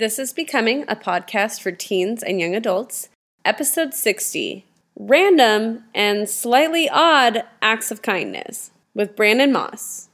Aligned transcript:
This 0.00 0.18
is 0.18 0.32
Becoming 0.32 0.84
a 0.88 0.96
podcast 0.96 1.60
for 1.60 1.72
teens 1.72 2.22
and 2.22 2.40
young 2.40 2.54
adults, 2.54 3.10
episode 3.44 3.92
60 3.92 4.64
Random 4.98 5.84
and 5.94 6.26
Slightly 6.26 6.88
Odd 6.88 7.44
Acts 7.60 7.90
of 7.90 8.00
Kindness 8.00 8.70
with 8.94 9.14
Brandon 9.14 9.52
Moss. 9.52 10.08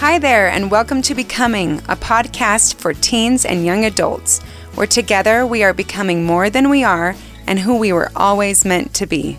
Hi 0.00 0.18
there, 0.18 0.48
and 0.48 0.68
welcome 0.68 1.00
to 1.02 1.14
Becoming, 1.14 1.78
a 1.88 1.94
podcast 1.94 2.74
for 2.74 2.92
teens 2.92 3.44
and 3.44 3.64
young 3.64 3.84
adults, 3.84 4.42
where 4.74 4.88
together 4.88 5.46
we 5.46 5.62
are 5.62 5.72
becoming 5.72 6.24
more 6.24 6.50
than 6.50 6.68
we 6.68 6.82
are 6.82 7.14
and 7.46 7.58
who 7.58 7.78
we 7.78 7.92
were 7.92 8.10
always 8.16 8.64
meant 8.64 8.94
to 8.94 9.06
be. 9.06 9.38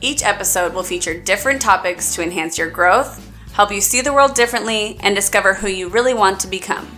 Each 0.00 0.24
episode 0.24 0.72
will 0.72 0.82
feature 0.82 1.18
different 1.18 1.60
topics 1.60 2.14
to 2.14 2.22
enhance 2.22 2.56
your 2.56 2.70
growth, 2.70 3.26
help 3.52 3.72
you 3.72 3.80
see 3.80 4.00
the 4.00 4.12
world 4.12 4.34
differently, 4.34 4.98
and 5.00 5.14
discover 5.14 5.54
who 5.54 5.68
you 5.68 5.88
really 5.88 6.14
want 6.14 6.40
to 6.40 6.48
become. 6.48 6.88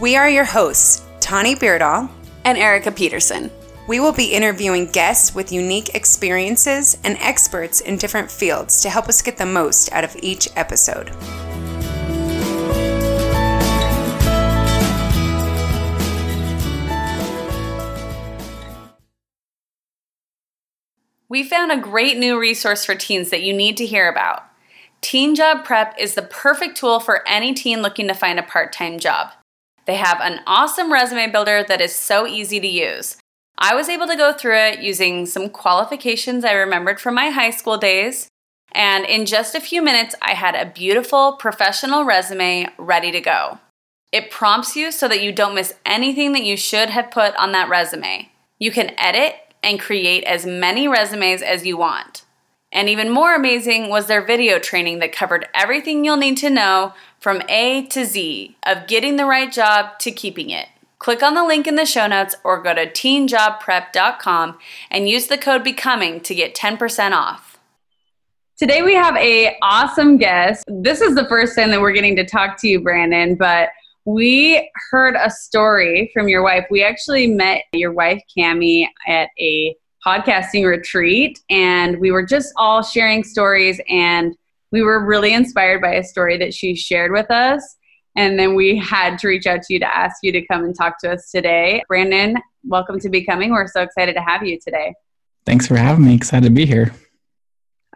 We 0.00 0.16
are 0.16 0.30
your 0.30 0.44
hosts, 0.44 1.02
Tani 1.20 1.54
Beardall 1.54 2.08
and 2.44 2.56
Erica 2.56 2.90
Peterson. 2.90 3.50
We 3.86 4.00
will 4.00 4.12
be 4.12 4.32
interviewing 4.32 4.86
guests 4.86 5.34
with 5.34 5.52
unique 5.52 5.94
experiences 5.94 6.98
and 7.04 7.16
experts 7.20 7.80
in 7.80 7.96
different 7.96 8.30
fields 8.30 8.82
to 8.82 8.90
help 8.90 9.08
us 9.08 9.22
get 9.22 9.38
the 9.38 9.46
most 9.46 9.92
out 9.92 10.04
of 10.04 10.16
each 10.22 10.48
episode. 10.56 11.10
We 21.28 21.44
found 21.44 21.70
a 21.70 21.76
great 21.76 22.16
new 22.16 22.40
resource 22.40 22.84
for 22.84 22.94
teens 22.94 23.30
that 23.30 23.42
you 23.42 23.52
need 23.52 23.76
to 23.76 23.86
hear 23.86 24.08
about. 24.08 24.44
Teen 25.00 25.34
Job 25.34 25.64
Prep 25.64 25.94
is 25.98 26.14
the 26.14 26.22
perfect 26.22 26.76
tool 26.76 27.00
for 27.00 27.26
any 27.28 27.52
teen 27.52 27.82
looking 27.82 28.08
to 28.08 28.14
find 28.14 28.38
a 28.38 28.42
part 28.42 28.72
time 28.72 28.98
job. 28.98 29.32
They 29.86 29.96
have 29.96 30.20
an 30.20 30.40
awesome 30.46 30.92
resume 30.92 31.30
builder 31.30 31.64
that 31.68 31.80
is 31.80 31.94
so 31.94 32.26
easy 32.26 32.60
to 32.60 32.66
use. 32.66 33.16
I 33.58 33.74
was 33.74 33.88
able 33.88 34.06
to 34.06 34.16
go 34.16 34.32
through 34.32 34.56
it 34.56 34.80
using 34.80 35.26
some 35.26 35.50
qualifications 35.50 36.44
I 36.44 36.52
remembered 36.52 37.00
from 37.00 37.14
my 37.14 37.30
high 37.30 37.50
school 37.50 37.76
days, 37.76 38.28
and 38.72 39.04
in 39.04 39.26
just 39.26 39.54
a 39.54 39.60
few 39.60 39.82
minutes, 39.82 40.14
I 40.22 40.34
had 40.34 40.54
a 40.54 40.70
beautiful 40.70 41.32
professional 41.32 42.04
resume 42.04 42.68
ready 42.78 43.10
to 43.10 43.20
go. 43.20 43.58
It 44.12 44.30
prompts 44.30 44.76
you 44.76 44.92
so 44.92 45.08
that 45.08 45.22
you 45.22 45.32
don't 45.32 45.54
miss 45.54 45.74
anything 45.84 46.32
that 46.32 46.44
you 46.44 46.56
should 46.56 46.90
have 46.90 47.10
put 47.10 47.34
on 47.36 47.52
that 47.52 47.68
resume. 47.68 48.30
You 48.58 48.70
can 48.70 48.92
edit 48.98 49.34
and 49.62 49.80
create 49.80 50.24
as 50.24 50.46
many 50.46 50.88
resumes 50.88 51.42
as 51.42 51.66
you 51.66 51.76
want. 51.76 52.24
And 52.70 52.88
even 52.88 53.10
more 53.10 53.34
amazing 53.34 53.88
was 53.88 54.06
their 54.06 54.24
video 54.24 54.58
training 54.58 54.98
that 54.98 55.12
covered 55.12 55.48
everything 55.54 56.04
you'll 56.04 56.16
need 56.16 56.36
to 56.38 56.50
know 56.50 56.92
from 57.18 57.42
A 57.48 57.86
to 57.86 58.04
Z 58.04 58.56
of 58.66 58.86
getting 58.86 59.16
the 59.16 59.24
right 59.24 59.50
job 59.50 59.98
to 60.00 60.10
keeping 60.10 60.50
it. 60.50 60.68
Click 60.98 61.22
on 61.22 61.34
the 61.34 61.44
link 61.44 61.66
in 61.66 61.76
the 61.76 61.86
show 61.86 62.06
notes 62.06 62.34
or 62.44 62.62
go 62.62 62.74
to 62.74 62.86
teenjobprep.com 62.86 64.58
and 64.90 65.08
use 65.08 65.28
the 65.28 65.38
code 65.38 65.64
BECOMING 65.64 66.22
to 66.24 66.34
get 66.34 66.54
10% 66.54 67.12
off. 67.12 67.58
Today 68.58 68.82
we 68.82 68.94
have 68.94 69.16
a 69.16 69.56
awesome 69.62 70.16
guest. 70.16 70.64
This 70.66 71.00
is 71.00 71.14
the 71.14 71.28
first 71.28 71.54
time 71.54 71.70
that 71.70 71.80
we're 71.80 71.92
getting 71.92 72.16
to 72.16 72.26
talk 72.26 72.60
to 72.60 72.68
you, 72.68 72.80
Brandon, 72.80 73.36
but 73.36 73.68
we 74.08 74.70
heard 74.90 75.16
a 75.16 75.28
story 75.28 76.10
from 76.14 76.28
your 76.28 76.42
wife. 76.42 76.64
We 76.70 76.82
actually 76.82 77.26
met 77.26 77.64
your 77.74 77.92
wife, 77.92 78.22
Cami, 78.34 78.88
at 79.06 79.28
a 79.38 79.76
podcasting 80.04 80.66
retreat, 80.66 81.38
and 81.50 82.00
we 82.00 82.10
were 82.10 82.24
just 82.24 82.50
all 82.56 82.82
sharing 82.82 83.22
stories, 83.22 83.82
and 83.86 84.34
we 84.72 84.80
were 84.80 85.04
really 85.04 85.34
inspired 85.34 85.82
by 85.82 85.96
a 85.96 86.02
story 86.02 86.38
that 86.38 86.54
she 86.54 86.74
shared 86.74 87.12
with 87.12 87.30
us. 87.30 87.76
And 88.16 88.38
then 88.38 88.54
we 88.54 88.78
had 88.78 89.18
to 89.18 89.28
reach 89.28 89.46
out 89.46 89.60
to 89.64 89.74
you 89.74 89.78
to 89.80 89.94
ask 89.94 90.16
you 90.22 90.32
to 90.32 90.46
come 90.46 90.64
and 90.64 90.74
talk 90.74 90.98
to 91.00 91.12
us 91.12 91.30
today. 91.30 91.82
Brandon, 91.86 92.38
welcome 92.64 92.98
to 93.00 93.10
Becoming. 93.10 93.50
We're 93.50 93.66
so 93.66 93.82
excited 93.82 94.14
to 94.14 94.22
have 94.22 94.42
you 94.42 94.58
today. 94.58 94.94
Thanks 95.44 95.66
for 95.66 95.76
having 95.76 96.06
me. 96.06 96.14
Excited 96.14 96.46
to 96.46 96.50
be 96.50 96.64
here. 96.64 96.94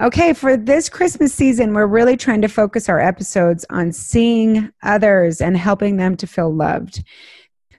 Okay, 0.01 0.33
for 0.33 0.57
this 0.57 0.89
Christmas 0.89 1.35
season, 1.35 1.75
we're 1.75 1.87
really 1.87 2.17
trying 2.17 2.41
to 2.43 2.49
focus 2.49 2.89
our 2.89 2.99
episodes 2.99 3.67
on 3.69 3.93
seeing 3.93 4.73
others 4.83 5.41
and 5.41 5.57
helping 5.57 5.97
them 5.97 6.17
to 6.17 6.27
feel 6.27 6.53
loved. 6.53 7.05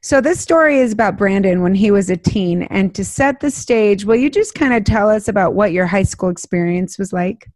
So, 0.03 0.21
this 0.21 0.39
story 0.39 0.79
is 0.79 0.91
about 0.91 1.17
Brandon 1.17 1.61
when 1.61 1.73
he 1.73 1.89
was 1.89 2.09
a 2.09 2.17
teen. 2.17 2.63
And 2.63 2.93
to 2.93 3.03
set 3.03 3.39
the 3.39 3.49
stage, 3.49 4.05
will 4.05 4.15
you 4.15 4.29
just 4.29 4.53
kind 4.53 4.73
of 4.73 4.83
tell 4.83 5.09
us 5.09 5.27
about 5.27 5.55
what 5.55 5.71
your 5.71 5.87
high 5.87 6.03
school 6.03 6.29
experience 6.29 6.99
was 6.99 7.13
like? 7.13 7.47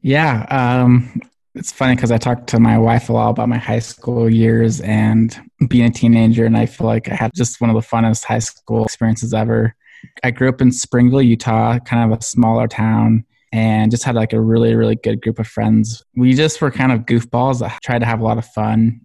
Yeah, 0.00 0.46
um, 0.48 1.20
it's 1.54 1.70
funny 1.70 1.96
because 1.96 2.10
I 2.10 2.18
talked 2.18 2.48
to 2.48 2.60
my 2.60 2.78
wife 2.78 3.08
a 3.08 3.12
lot 3.12 3.30
about 3.30 3.48
my 3.48 3.58
high 3.58 3.80
school 3.80 4.30
years 4.30 4.80
and 4.80 5.38
being 5.68 5.86
a 5.86 5.90
teenager, 5.90 6.46
and 6.46 6.56
I 6.56 6.66
feel 6.66 6.86
like 6.86 7.10
I 7.10 7.14
had 7.14 7.32
just 7.34 7.60
one 7.60 7.68
of 7.68 7.74
the 7.74 7.86
funnest 7.86 8.24
high 8.24 8.38
school 8.38 8.84
experiences 8.84 9.34
ever. 9.34 9.74
I 10.22 10.30
grew 10.30 10.48
up 10.48 10.60
in 10.60 10.72
Springville, 10.72 11.22
Utah, 11.22 11.78
kind 11.80 12.12
of 12.12 12.18
a 12.18 12.22
smaller 12.22 12.68
town, 12.68 13.24
and 13.52 13.90
just 13.90 14.04
had 14.04 14.14
like 14.14 14.32
a 14.32 14.40
really, 14.40 14.74
really 14.74 14.96
good 14.96 15.20
group 15.20 15.38
of 15.38 15.46
friends. 15.46 16.02
We 16.16 16.34
just 16.34 16.60
were 16.60 16.70
kind 16.70 16.92
of 16.92 17.00
goofballs 17.00 17.60
that 17.60 17.80
tried 17.82 18.00
to 18.00 18.06
have 18.06 18.20
a 18.20 18.24
lot 18.24 18.38
of 18.38 18.46
fun. 18.46 19.00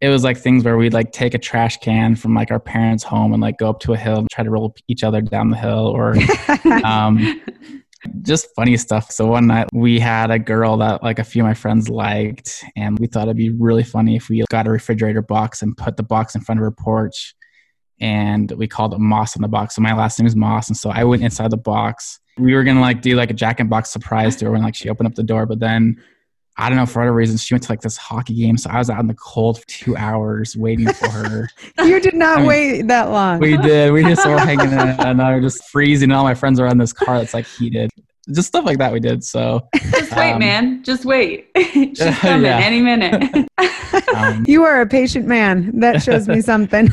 It 0.00 0.08
was 0.08 0.24
like 0.24 0.36
things 0.36 0.64
where 0.64 0.76
we'd 0.76 0.92
like 0.92 1.12
take 1.12 1.34
a 1.34 1.38
trash 1.38 1.78
can 1.78 2.16
from 2.16 2.34
like 2.34 2.50
our 2.50 2.60
parents' 2.60 3.04
home 3.04 3.32
and 3.32 3.40
like 3.40 3.58
go 3.58 3.70
up 3.70 3.80
to 3.80 3.94
a 3.94 3.96
hill 3.96 4.18
and 4.18 4.30
try 4.30 4.44
to 4.44 4.50
roll 4.50 4.74
each 4.88 5.02
other 5.02 5.20
down 5.22 5.50
the 5.50 5.56
hill 5.56 5.86
or 5.88 6.14
um, 6.84 7.40
just 8.22 8.48
funny 8.54 8.76
stuff. 8.76 9.10
So 9.10 9.26
one 9.26 9.46
night 9.46 9.68
we 9.72 9.98
had 9.98 10.30
a 10.30 10.38
girl 10.38 10.76
that 10.78 11.02
like 11.02 11.18
a 11.18 11.24
few 11.24 11.42
of 11.42 11.46
my 11.46 11.54
friends 11.54 11.88
liked, 11.88 12.64
and 12.76 12.98
we 12.98 13.06
thought 13.06 13.24
it'd 13.24 13.36
be 13.36 13.50
really 13.50 13.84
funny 13.84 14.16
if 14.16 14.28
we 14.28 14.44
got 14.50 14.66
a 14.66 14.70
refrigerator 14.70 15.22
box 15.22 15.62
and 15.62 15.76
put 15.76 15.96
the 15.96 16.02
box 16.02 16.34
in 16.34 16.42
front 16.42 16.60
of 16.60 16.64
her 16.64 16.70
porch 16.70 17.34
and 18.00 18.50
we 18.52 18.66
called 18.66 18.94
it 18.94 18.98
Moss 18.98 19.36
in 19.36 19.42
the 19.42 19.48
box. 19.48 19.76
So 19.76 19.82
my 19.82 19.94
last 19.94 20.18
name 20.18 20.26
is 20.26 20.36
Moss. 20.36 20.68
And 20.68 20.76
so 20.76 20.90
I 20.90 21.04
went 21.04 21.22
inside 21.22 21.50
the 21.50 21.56
box. 21.56 22.20
We 22.36 22.54
were 22.54 22.64
gonna 22.64 22.80
like 22.80 23.00
do 23.00 23.14
like 23.16 23.30
a 23.30 23.34
Jack 23.34 23.60
and 23.60 23.70
Box 23.70 23.90
surprise 23.90 24.36
to 24.36 24.46
her 24.46 24.50
when 24.50 24.62
like 24.62 24.74
she 24.74 24.88
opened 24.88 25.06
up 25.06 25.14
the 25.14 25.22
door, 25.22 25.46
but 25.46 25.60
then 25.60 26.02
I 26.56 26.68
don't 26.68 26.78
know 26.78 26.86
for 26.86 27.00
whatever 27.00 27.16
reason 27.16 27.36
she 27.36 27.54
went 27.54 27.64
to 27.64 27.72
like 27.72 27.80
this 27.80 27.96
hockey 27.96 28.34
game, 28.34 28.56
so 28.56 28.70
I 28.70 28.78
was 28.78 28.88
out 28.88 29.00
in 29.00 29.08
the 29.08 29.14
cold 29.14 29.60
for 29.60 29.66
two 29.66 29.96
hours 29.96 30.56
waiting 30.56 30.92
for 30.92 31.08
her. 31.08 31.48
you 31.84 32.00
did 32.00 32.14
not 32.14 32.38
I 32.38 32.40
mean, 32.40 32.48
wait 32.48 32.88
that 32.88 33.10
long. 33.10 33.40
We 33.40 33.56
did. 33.56 33.92
We 33.92 34.02
just 34.02 34.26
were 34.26 34.38
hanging 34.38 34.72
out 34.74 35.04
and 35.04 35.20
I 35.20 35.36
was 35.36 35.54
just 35.54 35.68
freezing. 35.70 36.10
And 36.10 36.16
all 36.16 36.24
my 36.24 36.34
friends 36.34 36.60
are 36.60 36.66
in 36.66 36.78
this 36.78 36.92
car 36.92 37.18
that's 37.18 37.34
like 37.34 37.46
heated. 37.46 37.90
Just 38.32 38.48
stuff 38.48 38.64
like 38.64 38.78
that 38.78 38.92
we 38.92 39.00
did. 39.00 39.22
So 39.24 39.68
just 39.74 40.16
wait, 40.16 40.32
um, 40.32 40.38
man. 40.38 40.82
Just 40.82 41.04
wait. 41.04 41.50
She's 41.56 41.98
coming 42.18 42.46
yeah. 42.46 42.58
any 42.58 42.80
minute. 42.80 43.48
um, 44.16 44.44
you 44.46 44.64
are 44.64 44.80
a 44.80 44.86
patient 44.86 45.26
man. 45.26 45.78
That 45.80 46.02
shows 46.02 46.28
me 46.28 46.40
something 46.40 46.88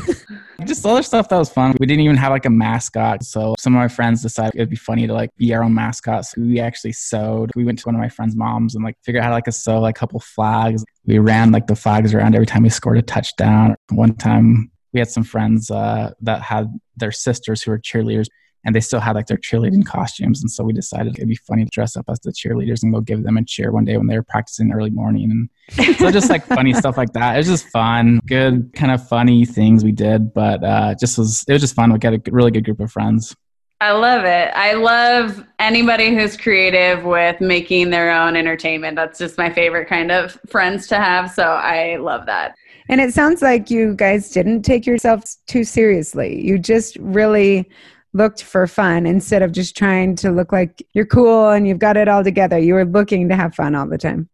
just 0.66 0.86
other 0.86 1.02
stuff 1.02 1.28
that 1.28 1.38
was 1.38 1.50
fun. 1.50 1.74
We 1.78 1.86
didn't 1.86 2.02
even 2.02 2.16
have 2.16 2.30
like 2.30 2.44
a 2.44 2.50
mascot. 2.50 3.24
So 3.24 3.54
some 3.58 3.74
of 3.74 3.78
my 3.78 3.88
friends 3.88 4.22
decided 4.22 4.54
it'd 4.54 4.70
be 4.70 4.76
funny 4.76 5.06
to 5.06 5.12
like 5.12 5.30
be 5.36 5.54
our 5.54 5.62
own 5.62 5.74
mascots. 5.74 6.36
We 6.36 6.60
actually 6.60 6.92
sewed. 6.92 7.50
We 7.54 7.64
went 7.64 7.78
to 7.80 7.86
one 7.86 7.94
of 7.94 8.00
my 8.00 8.08
friend's 8.08 8.36
moms 8.36 8.74
and 8.74 8.84
like 8.84 8.96
figured 9.04 9.22
out 9.22 9.24
how 9.24 9.30
to 9.30 9.36
like 9.36 9.48
a 9.48 9.52
sew 9.52 9.80
like 9.80 9.96
a 9.96 9.98
couple 9.98 10.20
flags. 10.20 10.84
We 11.06 11.18
ran 11.18 11.52
like 11.52 11.66
the 11.66 11.76
flags 11.76 12.14
around 12.14 12.34
every 12.34 12.46
time 12.46 12.62
we 12.62 12.70
scored 12.70 12.98
a 12.98 13.02
touchdown. 13.02 13.76
One 13.90 14.14
time 14.16 14.70
we 14.92 15.00
had 15.00 15.10
some 15.10 15.24
friends 15.24 15.70
uh, 15.70 16.12
that 16.20 16.42
had 16.42 16.72
their 16.96 17.12
sisters 17.12 17.62
who 17.62 17.70
were 17.70 17.78
cheerleaders 17.78 18.26
and 18.64 18.74
they 18.74 18.80
still 18.80 19.00
had 19.00 19.16
like 19.16 19.26
their 19.26 19.36
cheerleading 19.36 19.84
costumes. 19.84 20.42
And 20.42 20.50
so 20.50 20.62
we 20.64 20.72
decided 20.72 21.16
it'd 21.16 21.28
be 21.28 21.34
funny 21.34 21.64
to 21.64 21.70
dress 21.70 21.96
up 21.96 22.04
as 22.08 22.20
the 22.20 22.30
cheerleaders 22.30 22.82
and 22.82 22.92
go 22.92 23.00
give 23.00 23.24
them 23.24 23.36
a 23.36 23.44
cheer 23.44 23.72
one 23.72 23.84
day 23.84 23.96
when 23.96 24.06
they 24.06 24.16
were 24.16 24.22
practicing 24.22 24.72
early 24.72 24.90
morning. 24.90 25.48
And 25.76 25.96
so 25.96 26.10
just 26.10 26.30
like 26.30 26.44
funny 26.46 26.72
stuff 26.74 26.96
like 26.96 27.12
that. 27.14 27.34
It 27.34 27.38
was 27.38 27.48
just 27.48 27.68
fun, 27.68 28.20
good 28.26 28.72
kind 28.74 28.92
of 28.92 29.06
funny 29.08 29.44
things 29.44 29.84
we 29.84 29.92
did, 29.92 30.32
but 30.32 30.62
uh, 30.62 30.94
just 30.98 31.18
was 31.18 31.44
it 31.48 31.52
was 31.52 31.62
just 31.62 31.74
fun. 31.74 31.92
We 31.92 31.98
got 31.98 32.14
a 32.14 32.22
really 32.30 32.50
good 32.50 32.64
group 32.64 32.80
of 32.80 32.90
friends. 32.92 33.34
I 33.80 33.90
love 33.90 34.24
it. 34.24 34.52
I 34.54 34.74
love 34.74 35.44
anybody 35.58 36.14
who's 36.14 36.36
creative 36.36 37.02
with 37.02 37.40
making 37.40 37.90
their 37.90 38.12
own 38.12 38.36
entertainment. 38.36 38.94
That's 38.94 39.18
just 39.18 39.36
my 39.36 39.52
favorite 39.52 39.88
kind 39.88 40.12
of 40.12 40.38
friends 40.46 40.86
to 40.86 40.98
have. 40.98 41.32
So 41.32 41.42
I 41.42 41.96
love 41.96 42.26
that. 42.26 42.54
And 42.88 43.00
it 43.00 43.12
sounds 43.12 43.42
like 43.42 43.70
you 43.70 43.94
guys 43.94 44.30
didn't 44.30 44.62
take 44.62 44.86
yourselves 44.86 45.38
too 45.48 45.64
seriously. 45.64 46.44
You 46.44 46.60
just 46.60 46.96
really 47.00 47.68
looked 48.12 48.42
for 48.42 48.66
fun 48.66 49.06
instead 49.06 49.42
of 49.42 49.52
just 49.52 49.76
trying 49.76 50.14
to 50.16 50.30
look 50.30 50.52
like 50.52 50.86
you're 50.92 51.06
cool 51.06 51.50
and 51.50 51.66
you've 51.66 51.78
got 51.78 51.96
it 51.96 52.08
all 52.08 52.22
together. 52.22 52.58
You 52.58 52.74
were 52.74 52.84
looking 52.84 53.28
to 53.28 53.36
have 53.36 53.54
fun 53.54 53.74
all 53.74 53.86
the 53.86 53.98
time. 53.98 54.28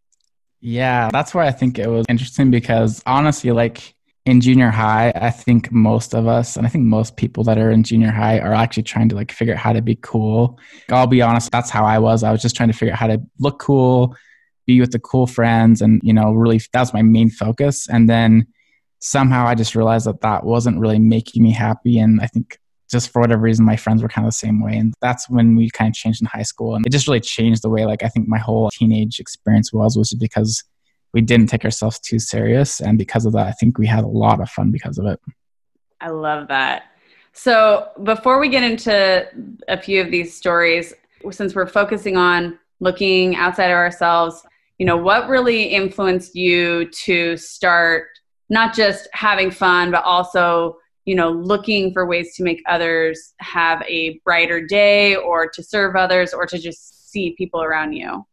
Yeah, 0.61 1.09
that's 1.13 1.35
why 1.35 1.47
I 1.47 1.53
think 1.53 1.79
it 1.79 1.89
was 1.89 2.05
interesting 2.09 2.51
because 2.51 3.03
honestly, 3.07 3.53
like 3.53 3.95
in 4.27 4.41
junior 4.41 4.71
high, 4.71 5.13
I 5.15 5.31
think 5.31 5.71
most 5.71 6.15
of 6.15 6.27
us, 6.27 6.57
and 6.57 6.67
I 6.67 6.69
think 6.69 6.85
most 6.85 7.17
people 7.17 7.45
that 7.45 7.59
are 7.59 7.71
in 7.71 7.85
junior 7.85 8.11
high 8.11 8.41
are 8.41 8.53
actually 8.53 8.83
trying 8.83 9.09
to 9.11 9.15
like 9.15 9.31
figure 9.31 9.55
out 9.55 9.61
how 9.61 9.73
to 9.73 9.81
be 9.81 9.97
cool. 10.03 10.59
I'll 10.91 11.07
be 11.07 11.23
honest, 11.23 11.51
that's 11.53 11.71
how 11.71 11.85
I 11.85 11.99
was. 11.99 12.25
I 12.25 12.33
was 12.33 12.43
just 12.43 12.57
trying 12.57 12.71
to 12.71 12.77
figure 12.77 12.93
out 12.93 12.99
how 12.99 13.07
to 13.07 13.23
look 13.39 13.61
cool, 13.61 14.17
be 14.67 14.81
with 14.81 14.91
the 14.91 14.99
cool 14.99 15.27
friends, 15.27 15.81
and, 15.81 16.01
you 16.03 16.13
know, 16.13 16.33
really 16.33 16.61
that 16.73 16.81
was 16.81 16.93
my 16.93 17.03
main 17.03 17.31
focus. 17.31 17.89
And 17.89 18.09
then 18.09 18.49
somehow 18.99 19.47
I 19.47 19.55
just 19.55 19.77
realized 19.77 20.07
that 20.07 20.21
that 20.23 20.45
wasn't 20.45 20.81
really 20.81 20.99
making 20.99 21.43
me 21.43 21.53
happy. 21.53 21.99
And 21.99 22.21
I 22.21 22.27
think 22.27 22.59
just 22.91 23.11
for 23.11 23.21
whatever 23.21 23.43
reason, 23.43 23.65
my 23.65 23.77
friends 23.77 24.03
were 24.03 24.09
kind 24.09 24.27
of 24.27 24.33
the 24.33 24.37
same 24.39 24.63
way. 24.63 24.77
And 24.77 24.95
that's 25.01 25.29
when 25.29 25.57
we 25.57 25.71
kind 25.71 25.91
of 25.91 25.95
changed 25.95 26.23
in 26.23 26.27
high 26.27 26.43
school. 26.43 26.75
And 26.75 26.87
it 26.87 26.91
just 26.91 27.07
really 27.07 27.21
changed 27.21 27.63
the 27.63 27.69
way, 27.69 27.85
like, 27.85 28.03
I 28.03 28.09
think 28.09 28.29
my 28.29 28.39
whole 28.39 28.71
teenage 28.71 29.21
experience 29.21 29.73
was, 29.73 29.97
was 29.97 30.15
because 30.15 30.65
we 31.13 31.21
didn't 31.21 31.49
take 31.49 31.65
ourselves 31.65 31.99
too 31.99 32.19
serious. 32.19 32.81
And 32.81 32.97
because 32.97 33.27
of 33.27 33.33
that, 33.35 33.47
I 33.47 33.53
think 33.53 33.79
we 33.79 33.87
had 33.87 34.05
a 34.05 34.09
lot 34.09 34.41
of 34.41 34.49
fun 34.49 34.71
because 34.71 34.99
of 34.99 35.07
it. 35.07 35.21
I 36.01 36.09
love 36.09 36.49
that. 36.49 36.85
So 37.33 37.89
before 38.03 38.41
we 38.41 38.49
get 38.49 38.63
into 38.63 39.27
a 39.69 39.81
few 39.81 40.01
of 40.01 40.11
these 40.11 40.35
stories, 40.35 40.95
since 41.31 41.55
we're 41.55 41.67
focusing 41.67 42.17
on 42.17 42.59
looking 42.81 43.37
outside 43.37 43.71
of 43.71 43.77
ourselves, 43.77 44.45
you 44.79 44.87
know, 44.87 44.97
what 44.97 45.29
really 45.29 45.65
influenced 45.65 46.35
you 46.35 46.89
to 47.05 47.37
start 47.37 48.07
not 48.49 48.75
just 48.75 49.09
having 49.13 49.51
fun, 49.51 49.91
but 49.91 50.05
also, 50.05 50.79
you 51.09 51.15
know, 51.15 51.31
looking 51.31 51.91
for 51.91 52.05
ways 52.05 52.37
to 52.37 52.43
make 52.43 52.63
others 52.69 53.33
have 53.39 53.83
a 53.89 54.21
brighter 54.27 54.61
day 54.61 55.17
or 55.17 55.49
to 55.49 55.63
serve 55.63 55.97
others 55.97 56.35
or 56.35 56.45
to 56.45 56.59
just 56.59 57.11
see 57.11 57.35
people 57.39 57.63
around 57.63 57.95
you? 57.95 58.27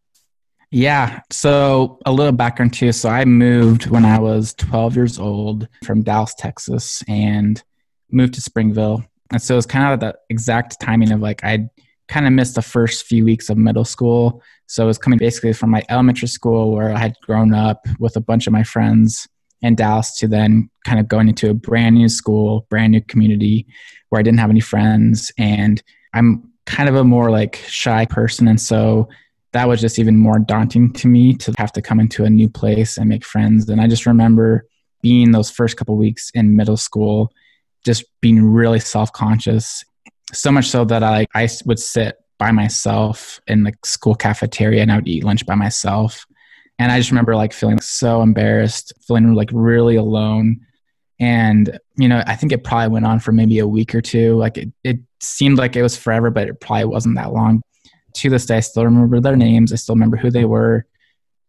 Yeah. 0.72 1.22
So 1.32 2.00
a 2.06 2.12
little 2.12 2.34
background 2.34 2.74
too. 2.74 2.92
So 2.92 3.08
I 3.08 3.24
moved 3.24 3.88
when 3.88 4.04
I 4.04 4.20
was 4.20 4.54
12 4.56 4.98
years 4.98 5.18
old 5.18 5.70
from 5.86 6.02
Dallas, 6.02 6.36
Texas, 6.38 7.02
and 7.08 7.64
moved 8.12 8.34
to 8.34 8.42
Springville. 8.42 9.06
And 9.32 9.42
so 9.42 9.54
it 9.54 9.60
was 9.60 9.66
kind 9.66 9.94
of 9.94 10.02
the 10.02 10.14
exact 10.30 10.82
timing 10.82 11.14
of 11.14 11.22
like 11.22 11.46
I 11.46 11.70
kind 12.10 12.28
of 12.28 12.34
missed 12.34 12.56
the 12.56 12.62
first 12.62 13.06
few 13.06 13.24
weeks 13.24 13.50
of 13.50 13.58
middle 13.58 13.86
school. 13.86 14.44
So 14.68 14.84
it 14.84 14.88
was 14.88 14.98
coming 14.98 15.18
basically 15.18 15.54
from 15.54 15.70
my 15.70 15.84
elementary 15.88 16.28
school 16.28 16.74
where 16.74 16.92
I 16.94 17.00
had 17.00 17.16
grown 17.22 17.54
up 17.54 17.86
with 18.00 18.18
a 18.18 18.22
bunch 18.22 18.48
of 18.48 18.52
my 18.52 18.64
friends 18.64 19.30
in 19.62 19.76
Dallas 19.76 20.16
to 20.18 20.28
then 20.28 20.70
kind 20.86 21.00
of 21.00 21.08
going 21.08 21.30
into 21.30 21.50
a 21.50 21.54
brand 21.54 21.96
new 21.96 22.10
school, 22.10 22.68
brand 22.70 22.92
new 22.92 23.02
community 23.02 23.66
where 24.10 24.20
I 24.20 24.24
didn't 24.24 24.40
have 24.40 24.50
any 24.50 24.60
friends. 24.60 25.32
And 25.38 25.82
I'm 26.14 26.52
kind 26.66 26.90
of 26.90 26.96
a 26.96 27.04
more 27.04 27.32
like 27.32 27.58
shy 27.68 28.06
person. 28.06 28.48
And 28.48 28.60
so 28.60 29.10
that 29.54 29.68
was 29.68 29.82
just 29.82 30.00
even 30.00 30.18
more 30.18 30.40
daunting 30.40 30.92
to 30.94 31.08
me 31.08 31.34
to 31.36 31.54
have 31.58 31.72
to 31.74 31.82
come 31.82 32.00
into 32.00 32.26
a 32.26 32.30
new 32.30 32.50
place 32.50 32.98
and 32.98 33.08
make 33.08 33.24
friends. 33.24 33.70
And 33.70 33.80
I 33.80 33.88
just 33.88 34.06
remember 34.06 34.68
being 35.02 35.32
those 35.32 35.50
first 35.50 35.78
couple 35.78 35.96
weeks 35.96 36.30
in 36.34 36.56
middle 36.56 36.78
school, 36.78 37.32
just 37.86 38.04
being 38.22 38.44
really 38.44 38.80
self 38.80 39.14
conscious, 39.14 39.84
so 40.34 40.52
much 40.52 40.68
so 40.68 40.84
that 40.86 41.04
I, 41.04 41.26
I 41.34 41.48
would 41.66 41.80
sit 41.80 42.18
by 42.38 42.52
myself 42.52 43.40
in 43.48 43.64
the 43.64 43.74
school 43.84 44.16
cafeteria 44.16 44.82
and 44.82 44.92
I 44.92 44.98
would 44.98 45.08
eat 45.08 45.24
lunch 45.24 45.46
by 45.46 45.56
myself. 45.56 46.26
And 46.78 46.92
I 46.92 46.98
just 46.98 47.12
remember 47.12 47.36
like 47.36 47.54
feeling 47.54 47.80
so 47.80 48.22
embarrassed, 48.22 48.94
feeling 49.08 49.34
like 49.34 49.50
really 49.54 49.96
alone. 49.96 50.60
And, 51.20 51.80
you 51.96 52.10
know, 52.10 52.22
I 52.28 52.36
think 52.36 52.52
it 52.52 52.64
probably 52.64 52.90
went 52.90 53.06
on 53.06 53.20
for 53.20 53.32
maybe 53.32 53.60
a 53.60 53.68
week 53.68 53.96
or 53.96 54.02
two. 54.02 54.36
Like 54.36 54.58
it, 54.58 54.70
it 54.84 54.98
seemed 55.22 55.58
like 55.58 55.76
it 55.76 55.84
was 55.84 55.96
forever, 55.96 56.30
but 56.30 56.50
it 56.50 56.60
probably 56.60 56.86
wasn't 56.86 57.16
that 57.16 57.32
long 57.32 57.62
to 58.16 58.30
this 58.30 58.46
day, 58.46 58.58
I 58.58 58.62
still 58.62 58.86
remember 58.86 59.20
their 59.20 59.36
names. 59.36 59.72
I 59.72 59.76
still 59.76 59.96
remember 59.96 60.18
who 60.18 60.32
they 60.32 60.46
were. 60.46 60.86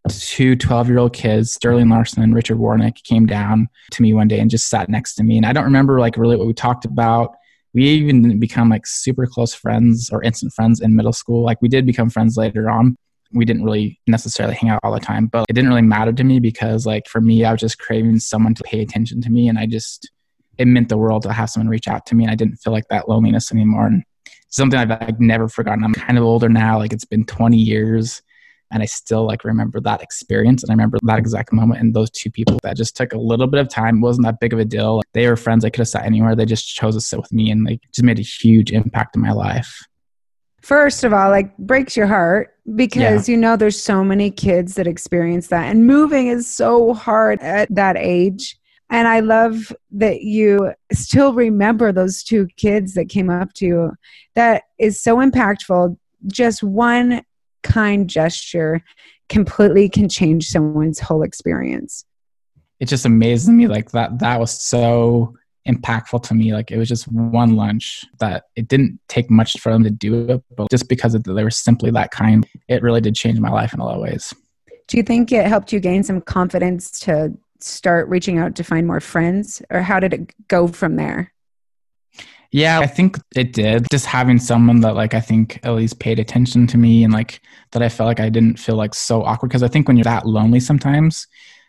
Two 0.09 0.55
12 0.55 0.89
year 0.89 0.99
old 0.99 1.13
kids, 1.13 1.53
Sterling 1.53 1.89
Larson 1.89 2.23
and 2.23 2.35
Richard 2.35 2.59
Warnick, 2.59 3.03
came 3.03 3.27
down 3.27 3.69
to 3.93 4.03
me 4.03 4.13
one 4.13 4.29
day 4.29 4.39
and 4.39 4.51
just 4.51 4.69
sat 4.69 4.89
next 4.89 5.15
to 5.17 5.25
me. 5.25 5.37
And 5.37 5.47
I 5.47 5.53
don't 5.53 5.65
remember 5.65 5.99
like 5.99 6.17
really 6.17 6.37
what 6.37 6.47
we 6.47 6.55
talked 6.55 6.85
about. 6.85 7.35
We 7.75 7.85
even 7.85 8.23
didn't 8.23 8.39
become 8.39 8.69
like 8.69 8.87
super 8.87 9.27
close 9.27 9.53
friends 9.53 10.11
or 10.13 10.23
instant 10.23 10.53
friends 10.53 10.81
in 10.81 10.95
middle 10.95 11.13
school. 11.13 11.45
Like 11.45 11.61
we 11.61 11.69
did 11.69 11.87
become 11.87 12.09
friends 12.09 12.37
later 12.37 12.71
on. 12.71 12.97
We 13.33 13.45
didn't 13.45 13.65
really 13.65 14.01
necessarily 14.07 14.55
hang 14.55 14.71
out 14.71 14.81
all 14.83 14.93
the 14.93 15.01
time, 15.01 15.27
but 15.27 15.47
it 15.49 15.53
didn't 15.53 15.71
really 15.71 15.83
matter 15.83 16.13
to 16.13 16.25
me 16.25 16.41
because 16.41 16.87
like 16.87 17.07
for 17.09 17.21
me, 17.21 17.45
I 17.45 17.53
was 17.53 17.61
just 17.61 17.79
craving 17.79 18.21
someone 18.21 18.55
to 18.55 18.63
pay 18.63 18.81
attention 18.81 19.21
to 19.23 19.31
me. 19.31 19.49
And 19.49 19.59
I 19.59 19.67
just, 19.67 20.11
it 20.59 20.67
meant 20.67 20.89
the 20.89 20.97
world 20.97 21.23
to 21.25 21.33
have 21.33 21.51
someone 21.51 21.69
reach 21.69 21.89
out 21.89 22.07
to 22.07 22.15
me. 22.15 22.25
And 22.25 22.31
I 22.31 22.37
didn't 22.37 22.57
feel 22.57 22.73
like 22.73 22.89
that 22.89 23.09
loneliness 23.09 23.53
anymore. 23.53 23.87
And 23.87 24.05
something 24.49 24.79
I've 24.79 24.89
like 24.89 25.21
never 25.21 25.49
forgotten. 25.49 25.85
I'm 25.85 25.95
kind 25.95 26.19
of 26.19 26.25
older 26.25 26.49
now, 26.49 26.79
like 26.79 26.93
it's 26.93 27.05
been 27.05 27.25
20 27.25 27.57
years 27.57 28.23
and 28.73 28.83
I 28.83 28.87
still 28.87 29.25
like 29.25 29.45
remember 29.45 29.81
that 29.81 30.03
experience 30.03 30.63
and 30.63 30.71
I 30.71 30.75
remember 30.75 30.99
that 31.03 31.19
exact 31.19 31.53
moment 31.53 31.81
and 31.81 31.95
those 31.95 32.11
two 32.11 32.31
people 32.31 32.59
that 32.63 32.77
just 32.77 32.97
took 32.97 33.13
a 33.13 33.19
little 33.19 33.47
bit 33.47 33.61
of 33.61 33.69
time, 33.69 34.01
wasn't 34.01 34.27
that 34.27 34.41
big 34.41 34.53
of 34.53 34.59
a 34.59 34.65
deal. 34.65 35.03
They 35.13 35.29
were 35.29 35.37
friends, 35.37 35.65
I 35.65 35.71
could 35.71 35.81
have 35.81 35.89
sat 35.89 36.05
anywhere. 36.05 36.35
They 36.35 36.47
just 36.47 36.75
chose 36.75 36.95
to 36.95 37.01
sit 37.01 37.21
with 37.21 37.33
me 37.33 37.51
and 37.51 37.65
like 37.65 37.81
just 37.93 38.03
made 38.03 38.19
a 38.19 38.23
huge 38.23 38.73
impact 38.73 39.15
in 39.15 39.23
my 39.23 39.33
life. 39.33 39.83
First 40.67 41.05
of 41.05 41.13
all, 41.13 41.31
like 41.31 41.57
breaks 41.59 41.97
your 41.97 42.09
heart 42.09 42.57
because 42.75 43.29
yeah. 43.29 43.33
you 43.33 43.41
know 43.41 43.55
there's 43.55 43.81
so 43.81 44.03
many 44.03 44.33
kids 44.33 44.75
that 44.75 44.89
experience 44.89 45.47
that 45.47 45.67
and 45.71 45.87
moving 45.87 46.27
is 46.27 46.51
so 46.51 46.93
hard 46.93 47.39
at 47.41 47.73
that 47.73 47.97
age 47.97 48.59
and 48.91 49.07
I 49.07 49.21
love 49.21 49.73
that 49.93 50.23
you 50.23 50.73
still 50.93 51.33
remember 51.35 51.93
those 51.93 52.25
two 52.25 52.49
kids 52.57 52.95
that 52.95 53.09
came 53.09 53.31
up 53.31 53.53
to 53.55 53.65
you. 53.65 53.93
That 54.35 54.65
is 54.77 55.01
so 55.01 55.19
impactful. 55.19 55.97
Just 56.27 56.65
one 56.65 57.23
kind 57.63 58.11
gesture 58.11 58.83
completely 59.29 59.89
can 59.89 60.09
change 60.09 60.49
someone's 60.49 60.99
whole 60.99 61.23
experience. 61.23 62.05
It 62.81 62.87
just 62.87 63.07
amazes 63.07 63.51
me 63.51 63.69
like 63.69 63.93
that 63.93 64.19
that 64.19 64.41
was 64.41 64.51
so 64.51 65.37
impactful 65.67 66.23
to 66.25 66.35
me. 66.35 66.53
Like 66.53 66.71
it 66.71 66.79
was 66.79 66.89
just 66.89 67.07
one 67.09 67.57
lunch 67.57 68.05
that 68.19 68.45
it 68.57 68.69
didn't 68.69 68.99
take 69.09 69.31
much 69.31 69.61
for 69.61 69.73
them 69.73 69.85
to 69.85 69.91
do 69.91 70.29
it, 70.29 70.45
but 70.57 70.71
just 70.71 70.89
because 70.89 71.13
they 71.13 71.45
were 71.45 71.51
simply 71.51 71.91
that 71.91 72.11
kind, 72.11 72.47
it 72.69 72.83
really 72.83 73.01
did 73.01 73.15
change 73.15 73.39
my 73.41 73.51
life 73.51 73.73
in 73.75 73.81
a 73.81 73.85
lot 73.85 73.97
of 73.97 74.03
ways. 74.03 74.33
Do 74.89 74.97
you 74.97 75.03
think 75.03 75.33
it 75.33 75.47
helped 75.47 75.73
you 75.73 75.81
gain 75.81 76.03
some 76.03 76.21
confidence 76.21 76.99
to 77.01 77.37
start 77.61 78.09
reaching 78.09 78.39
out 78.39 78.55
to 78.57 78.65
find 78.65 78.87
more 78.87 79.01
friends 79.01 79.63
or 79.71 79.81
how 79.81 80.01
did 80.01 80.13
it 80.13 80.49
go 80.49 80.69
from 80.69 80.97
there 80.97 81.33
yeah 82.53 82.79
i 82.79 82.87
think 82.87 83.19
it 83.35 83.53
did 83.53 83.87
just 83.91 84.07
having 84.07 84.39
someone 84.39 84.81
that 84.81 84.95
like 84.95 85.15
i 85.15 85.21
think 85.21 85.59
at 85.63 85.75
least 85.75 85.99
paid 85.99 86.19
attention 86.19 86.67
to 86.67 86.79
me 86.79 87.03
and 87.03 87.13
like 87.13 87.41
that 87.73 87.83
i 87.83 87.89
felt 87.89 88.07
like 88.07 88.21
i 88.21 88.29
didn't 88.29 88.59
feel 88.59 88.77
like 88.77 88.95
so 88.95 89.23
awkward 89.23 89.49
because 89.49 89.63
i 89.63 89.69
think 89.69 89.89
when 89.89 89.97
you're 89.97 90.05
that 90.05 90.27
lonely 90.27 90.61
sometimes 90.61 91.27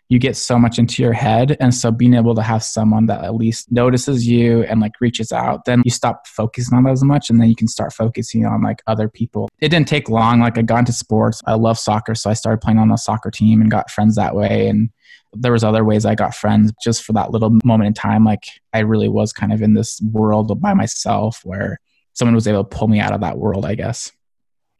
you 0.09 0.19
get 0.19 0.37
so 0.37 0.57
much 0.57 0.79
into 0.79 1.01
your 1.01 1.13
head. 1.13 1.57
And 1.59 1.73
so 1.73 1.91
being 1.91 2.13
able 2.13 2.33
to 2.35 2.41
have 2.41 2.63
someone 2.63 3.07
that 3.07 3.23
at 3.23 3.35
least 3.35 3.71
notices 3.71 4.25
you 4.25 4.63
and 4.63 4.79
like 4.79 4.93
reaches 5.01 5.31
out 5.31 5.65
then 5.65 5.81
you 5.83 5.91
stop 5.91 6.27
focusing 6.27 6.77
on 6.77 6.83
that 6.85 6.91
as 6.91 7.03
much 7.03 7.29
and 7.29 7.41
then 7.41 7.49
you 7.49 7.55
can 7.55 7.67
start 7.67 7.93
focusing 7.93 8.45
on 8.45 8.61
like 8.61 8.81
other 8.87 9.09
people. 9.09 9.49
It 9.59 9.69
didn't 9.69 9.87
take 9.87 10.09
long. 10.09 10.39
Like 10.39 10.57
i 10.57 10.61
got 10.61 10.79
into 10.79 10.93
sports. 10.93 11.41
I 11.45 11.55
love 11.55 11.77
soccer 11.77 12.15
so 12.15 12.29
i 12.29 12.33
started 12.33 12.61
playing 12.61 12.79
on 12.79 12.91
a 12.91 12.97
soccer 12.97 13.31
team 13.31 13.61
and 13.61 13.69
got 13.69 13.91
friends 13.91 14.15
that 14.15 14.35
way. 14.35 14.67
And 14.67 14.89
there 15.33 15.51
was 15.51 15.63
other 15.63 15.83
ways 15.83 16.05
I 16.05 16.15
got 16.15 16.35
friends 16.35 16.71
just 16.81 17.03
for 17.03 17.13
that 17.13 17.31
little 17.31 17.57
moment 17.63 17.87
in 17.87 17.93
time. 17.93 18.23
Like 18.23 18.45
I 18.73 18.79
really 18.79 19.09
was 19.09 19.33
kind 19.33 19.51
of 19.51 19.61
in 19.61 19.73
this 19.73 20.01
world 20.01 20.59
by 20.61 20.73
myself 20.73 21.41
where 21.43 21.79
someone 22.13 22.35
was 22.35 22.47
able 22.47 22.63
to 22.63 22.77
pull 22.77 22.87
me 22.87 22.99
out 22.99 23.13
of 23.13 23.21
that 23.21 23.37
world, 23.37 23.65
I 23.65 23.75
guess. 23.75 24.11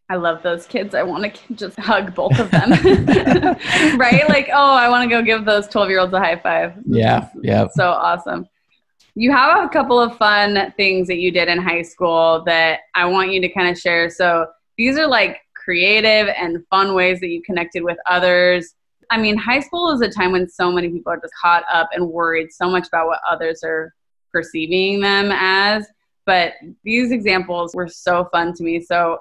I 0.10 0.16
love 0.16 0.42
those 0.42 0.66
kids. 0.66 0.96
I 0.96 1.04
want 1.04 1.34
to 1.34 1.54
just 1.54 1.78
hug 1.78 2.16
both 2.16 2.40
of 2.40 2.50
them. 2.50 2.72
right? 3.98 4.28
Like, 4.30 4.50
oh, 4.54 4.74
I 4.74 4.88
want 4.90 5.04
to 5.04 5.10
go 5.10 5.22
give 5.22 5.44
those 5.44 5.68
12 5.68 5.90
year 5.90 6.00
olds 6.00 6.14
a 6.14 6.20
high 6.20 6.38
five. 6.38 6.74
Yeah. 6.86 7.30
Yeah. 7.42 7.68
So 7.74 7.90
awesome. 7.90 8.48
You 9.16 9.32
have 9.32 9.66
a 9.66 9.70
couple 9.70 10.00
of 10.00 10.18
fun 10.18 10.74
things 10.78 11.08
that 11.08 11.18
you 11.18 11.32
did 11.32 11.50
in 11.50 11.58
high 11.58 11.82
school 11.82 12.44
that 12.46 12.82
I 12.96 13.06
want 13.06 13.34
you 13.34 13.42
to 13.42 13.50
kind 13.50 13.70
of 13.70 13.78
share. 13.78 14.10
So 14.10 14.48
these 14.78 14.98
are 14.98 15.08
like 15.08 15.42
creative 15.56 16.34
and 16.38 16.66
fun 16.70 16.94
ways 16.94 17.20
that 17.20 17.28
you 17.28 17.42
connected 17.42 17.84
with 17.84 17.98
others 18.10 18.76
I 19.10 19.18
mean, 19.18 19.38
high 19.38 19.60
school 19.60 19.92
is 19.92 20.02
a 20.02 20.10
time 20.10 20.32
when 20.32 20.50
so 20.50 20.72
many 20.72 20.90
people 20.90 21.12
are 21.12 21.20
just 21.20 21.34
caught 21.42 21.64
up 21.72 21.90
and 21.94 22.10
worried 22.10 22.52
so 22.52 22.70
much 22.70 22.88
about 22.88 23.08
what 23.08 23.20
others 23.28 23.64
are 23.64 23.94
perceiving 24.32 25.00
them 25.00 25.32
as. 25.32 25.88
But 26.26 26.54
these 26.84 27.12
examples 27.12 27.74
were 27.74 27.88
so 27.88 28.28
fun 28.32 28.54
to 28.56 28.64
me. 28.64 28.82
So, 28.82 29.20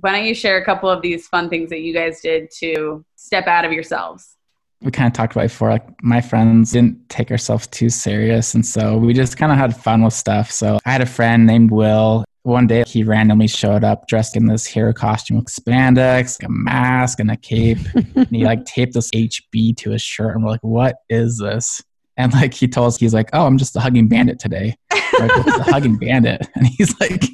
why 0.00 0.12
don't 0.12 0.24
you 0.24 0.34
share 0.34 0.58
a 0.58 0.64
couple 0.64 0.88
of 0.88 1.02
these 1.02 1.28
fun 1.28 1.48
things 1.48 1.70
that 1.70 1.80
you 1.80 1.92
guys 1.92 2.20
did 2.20 2.50
to 2.58 3.04
step 3.16 3.46
out 3.46 3.64
of 3.64 3.72
yourselves? 3.72 4.36
We 4.80 4.90
kind 4.90 5.06
of 5.06 5.12
talked 5.12 5.32
about 5.32 5.44
it 5.44 5.48
before, 5.48 5.70
like 5.70 6.02
my 6.02 6.20
friends 6.20 6.72
didn't 6.72 7.08
take 7.08 7.30
ourselves 7.30 7.68
too 7.68 7.88
serious. 7.88 8.54
And 8.54 8.66
so 8.66 8.96
we 8.96 9.12
just 9.12 9.36
kind 9.36 9.52
of 9.52 9.58
had 9.58 9.76
fun 9.76 10.02
with 10.02 10.12
stuff. 10.12 10.50
So 10.50 10.78
I 10.84 10.90
had 10.90 11.00
a 11.00 11.06
friend 11.06 11.46
named 11.46 11.70
Will 11.70 12.24
one 12.44 12.66
day 12.66 12.82
he 12.86 13.04
randomly 13.04 13.46
showed 13.46 13.84
up 13.84 14.08
dressed 14.08 14.36
in 14.36 14.46
this 14.46 14.66
hero 14.66 14.92
costume 14.92 15.36
with 15.38 15.46
spandex, 15.46 16.44
a 16.44 16.48
mask, 16.48 17.20
and 17.20 17.30
a 17.30 17.36
cape. 17.36 17.78
and 17.94 18.26
he 18.30 18.44
like 18.44 18.64
taped 18.66 18.94
this 18.94 19.10
HB 19.10 19.76
to 19.78 19.90
his 19.90 20.02
shirt, 20.02 20.34
and 20.34 20.44
we're 20.44 20.50
like, 20.50 20.64
"What 20.64 20.96
is 21.08 21.38
this?" 21.38 21.82
And 22.16 22.32
like 22.32 22.54
he 22.54 22.68
told 22.68 22.88
us, 22.88 22.98
he's 22.98 23.14
like, 23.14 23.30
"Oh, 23.32 23.46
I'm 23.46 23.58
just 23.58 23.74
a 23.76 23.80
hugging 23.80 24.08
bandit 24.08 24.38
today." 24.38 24.76
like, 25.18 25.46
What's 25.46 25.68
a 25.68 25.72
hugging 25.72 25.96
bandit? 25.96 26.46
And 26.54 26.66
he's 26.66 26.98
like, 27.00 27.24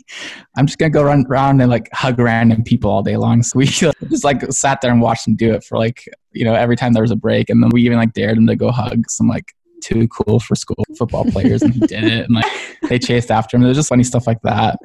"I'm 0.56 0.66
just 0.66 0.78
gonna 0.78 0.90
go 0.90 1.02
run 1.02 1.24
around 1.28 1.60
and 1.60 1.70
like 1.70 1.88
hug 1.92 2.18
random 2.18 2.62
people 2.62 2.90
all 2.90 3.02
day 3.02 3.16
long." 3.16 3.42
So 3.42 3.58
we 3.58 3.66
just 3.66 4.24
like 4.24 4.42
sat 4.52 4.80
there 4.80 4.92
and 4.92 5.00
watched 5.00 5.26
him 5.26 5.36
do 5.36 5.52
it 5.52 5.64
for 5.64 5.78
like 5.78 6.04
you 6.32 6.44
know 6.44 6.54
every 6.54 6.76
time 6.76 6.92
there 6.92 7.02
was 7.02 7.10
a 7.10 7.16
break, 7.16 7.50
and 7.50 7.62
then 7.62 7.70
we 7.72 7.82
even 7.82 7.98
like 7.98 8.12
dared 8.12 8.38
him 8.38 8.46
to 8.46 8.56
go 8.56 8.70
hug 8.70 9.10
some 9.10 9.28
like 9.28 9.52
too 9.82 10.08
cool 10.08 10.40
for 10.40 10.54
school 10.54 10.84
football 10.96 11.24
players, 11.24 11.62
and 11.62 11.74
he 11.74 11.80
did 11.80 12.04
it. 12.04 12.26
And 12.26 12.34
like 12.34 12.46
they 12.88 12.98
chased 12.98 13.30
after 13.30 13.56
him. 13.56 13.62
There's 13.62 13.76
just 13.76 13.88
funny 13.88 14.04
stuff 14.04 14.26
like 14.26 14.42
that. 14.42 14.78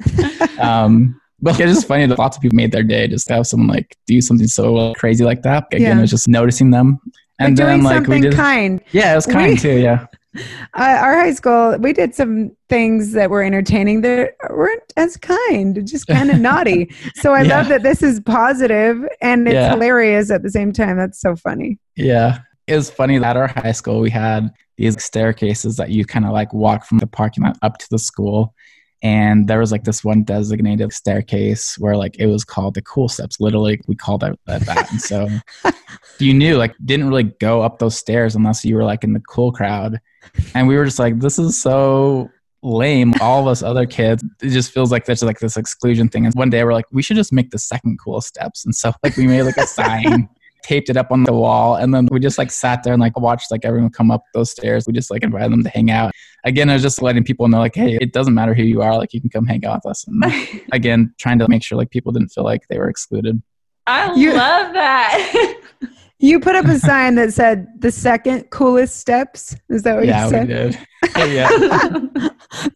Um, 0.58 1.20
but 1.40 1.60
it's 1.60 1.74
just 1.74 1.86
funny 1.86 2.06
that 2.06 2.18
lots 2.18 2.36
of 2.36 2.42
people 2.42 2.56
made 2.56 2.72
their 2.72 2.82
day 2.82 3.06
just 3.06 3.26
to 3.26 3.34
have 3.34 3.46
someone 3.46 3.68
like 3.68 3.96
do 4.06 4.20
something 4.20 4.46
so 4.46 4.94
crazy 4.94 5.24
like 5.24 5.42
that. 5.42 5.66
Again, 5.72 5.82
yeah. 5.82 5.98
it 5.98 6.00
was 6.00 6.10
just 6.10 6.26
noticing 6.26 6.70
them. 6.70 7.00
And 7.38 7.56
then 7.56 7.82
like 7.82 8.06
we 8.06 8.20
did 8.20 8.34
kind. 8.34 8.80
Yeah, 8.92 9.12
it 9.12 9.16
was 9.16 9.26
kind 9.26 9.52
we, 9.52 9.56
too. 9.56 9.78
Yeah. 9.78 10.06
Uh, 10.76 10.98
our 11.00 11.14
high 11.16 11.32
school, 11.32 11.76
we 11.78 11.92
did 11.92 12.12
some 12.12 12.50
things 12.68 13.12
that 13.12 13.30
were 13.30 13.40
entertaining 13.40 14.00
that 14.00 14.32
weren't 14.50 14.82
as 14.96 15.16
kind, 15.16 15.86
just 15.86 16.08
kind 16.08 16.28
of 16.28 16.40
naughty. 16.40 16.92
So 17.14 17.32
I 17.32 17.42
Yeah. 17.42 17.58
love 17.58 17.68
that 17.68 17.84
this 17.84 18.02
is 18.02 18.18
positive 18.18 19.04
and 19.22 19.46
it's 19.46 19.54
Yeah. 19.54 19.70
hilarious 19.70 20.32
at 20.32 20.42
the 20.42 20.50
same 20.50 20.72
time. 20.72 20.96
That's 20.96 21.20
so 21.20 21.36
funny. 21.36 21.78
Yeah. 21.94 22.38
It 22.66 22.74
was 22.74 22.90
funny 22.90 23.16
that 23.18 23.30
at 23.30 23.36
our 23.36 23.46
high 23.46 23.70
school 23.70 24.00
we 24.00 24.10
had 24.10 24.50
these 24.76 25.00
staircases 25.00 25.76
that 25.76 25.90
you 25.90 26.04
kind 26.04 26.24
of 26.24 26.32
like 26.32 26.52
walk 26.52 26.84
from 26.84 26.98
the 26.98 27.06
parking 27.06 27.44
lot 27.44 27.56
up 27.62 27.78
to 27.78 27.86
the 27.92 27.98
school. 28.00 28.54
And 29.04 29.48
there 29.48 29.58
was 29.58 29.70
like 29.70 29.84
this 29.84 30.02
one 30.02 30.24
designated 30.24 30.90
staircase 30.94 31.76
where 31.78 31.94
like 31.94 32.16
it 32.18 32.26
was 32.26 32.42
called 32.42 32.72
the 32.72 32.80
cool 32.80 33.10
steps. 33.10 33.38
Literally, 33.38 33.78
we 33.86 33.94
called 33.94 34.24
it 34.24 34.40
that. 34.46 34.62
that. 34.62 34.90
And 34.90 35.00
so 35.00 35.28
you 36.18 36.32
knew 36.32 36.56
like 36.56 36.74
didn't 36.82 37.08
really 37.08 37.24
go 37.24 37.60
up 37.60 37.78
those 37.78 37.98
stairs 37.98 38.34
unless 38.34 38.64
you 38.64 38.74
were 38.74 38.82
like 38.82 39.04
in 39.04 39.12
the 39.12 39.20
cool 39.20 39.52
crowd. 39.52 40.00
And 40.54 40.66
we 40.66 40.76
were 40.76 40.86
just 40.86 40.98
like, 40.98 41.20
this 41.20 41.38
is 41.38 41.60
so 41.60 42.30
lame. 42.62 43.12
All 43.20 43.42
of 43.42 43.46
us 43.46 43.62
other 43.62 43.84
kids, 43.84 44.24
it 44.42 44.48
just 44.48 44.72
feels 44.72 44.90
like 44.90 45.04
there's 45.04 45.22
like 45.22 45.38
this 45.38 45.58
exclusion 45.58 46.08
thing. 46.08 46.24
And 46.24 46.34
one 46.34 46.48
day 46.48 46.64
we're 46.64 46.72
like, 46.72 46.86
we 46.90 47.02
should 47.02 47.18
just 47.18 47.32
make 47.32 47.50
the 47.50 47.58
second 47.58 47.98
cool 48.02 48.22
steps. 48.22 48.64
And 48.64 48.74
so 48.74 48.94
like 49.02 49.18
we 49.18 49.26
made 49.26 49.42
like 49.42 49.58
a 49.58 49.66
sign 49.66 50.30
taped 50.64 50.88
it 50.88 50.96
up 50.96 51.12
on 51.12 51.22
the 51.24 51.32
wall 51.32 51.76
and 51.76 51.94
then 51.94 52.08
we 52.10 52.18
just 52.18 52.38
like 52.38 52.50
sat 52.50 52.82
there 52.82 52.94
and 52.94 53.00
like 53.00 53.18
watched 53.20 53.50
like 53.50 53.64
everyone 53.66 53.90
come 53.90 54.10
up 54.10 54.24
those 54.32 54.50
stairs 54.50 54.86
we 54.86 54.94
just 54.94 55.10
like 55.10 55.22
invited 55.22 55.52
them 55.52 55.62
to 55.62 55.68
hang 55.68 55.90
out 55.90 56.10
again 56.44 56.70
i 56.70 56.72
was 56.72 56.80
just 56.82 57.02
letting 57.02 57.22
people 57.22 57.46
know 57.48 57.58
like 57.58 57.74
hey 57.74 57.98
it 58.00 58.12
doesn't 58.14 58.32
matter 58.34 58.54
who 58.54 58.62
you 58.62 58.80
are 58.80 58.96
like 58.96 59.12
you 59.12 59.20
can 59.20 59.28
come 59.28 59.44
hang 59.46 59.62
out 59.66 59.82
with 59.84 59.90
us 59.90 60.06
and 60.08 60.24
again 60.72 61.14
trying 61.20 61.38
to 61.38 61.46
make 61.48 61.62
sure 61.62 61.76
like 61.76 61.90
people 61.90 62.10
didn't 62.12 62.30
feel 62.30 62.44
like 62.44 62.62
they 62.68 62.78
were 62.78 62.88
excluded 62.88 63.40
I 63.86 64.14
You- 64.14 64.32
love 64.32 64.72
that. 64.72 65.60
You 66.20 66.40
put 66.40 66.56
up 66.56 66.64
a 66.64 66.78
sign 66.78 67.16
that 67.16 67.34
said 67.34 67.66
the 67.80 67.92
second 67.92 68.44
coolest 68.48 68.96
steps. 68.96 69.54
Is 69.68 69.82
that 69.82 69.96
what 69.96 70.06
yeah 70.06 70.24
you 70.24 70.30
said? 70.30 70.48
Yeah 70.48 70.64
we 70.64 70.70
did 70.70 70.78
oh, 71.16 71.24
yeah 71.26 71.48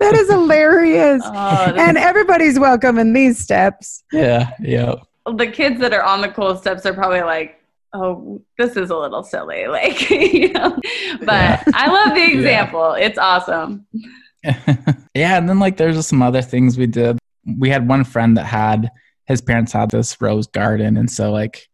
that 0.00 0.14
is 0.14 0.28
hilarious. 0.28 1.22
oh, 1.24 1.74
and 1.78 1.96
everybody's 1.96 2.58
welcome 2.58 2.98
in 2.98 3.14
these 3.14 3.38
steps. 3.38 4.04
yeah 4.12 4.50
yeah 4.60 4.96
the 5.36 5.46
kids 5.46 5.80
that 5.80 5.92
are 5.94 6.02
on 6.02 6.20
the 6.20 6.28
cool 6.28 6.56
steps 6.56 6.84
are 6.86 6.92
probably 6.94 7.22
like, 7.22 7.57
oh, 7.94 8.42
this 8.58 8.76
is 8.76 8.90
a 8.90 8.96
little 8.96 9.22
silly. 9.22 9.66
Like, 9.66 10.10
you 10.10 10.52
know, 10.52 10.76
but 11.20 11.26
Yeah. 11.28 11.62
I 11.74 11.86
love 11.88 12.14
the 12.14 12.20
Yeah. 12.32 12.38
example. 12.38 12.92
It's 12.92 13.18
awesome. 13.18 13.86
yeah 15.14 15.36
and 15.36 15.48
then 15.48 15.58
like 15.58 15.76
there's 15.76 15.96
just 15.96 16.08
some 16.08 16.22
other 16.22 16.40
things 16.40 16.78
we 16.78 16.86
did 16.86 17.18
we 17.58 17.68
had 17.68 17.88
one 17.88 18.04
friend 18.04 18.36
that 18.36 18.44
had 18.46 18.88
his 19.26 19.40
parents 19.40 19.72
had 19.72 19.90
this 19.90 20.20
rose 20.20 20.46
garden 20.46 20.96
and 20.96 21.10
so 21.10 21.32
like 21.32 21.68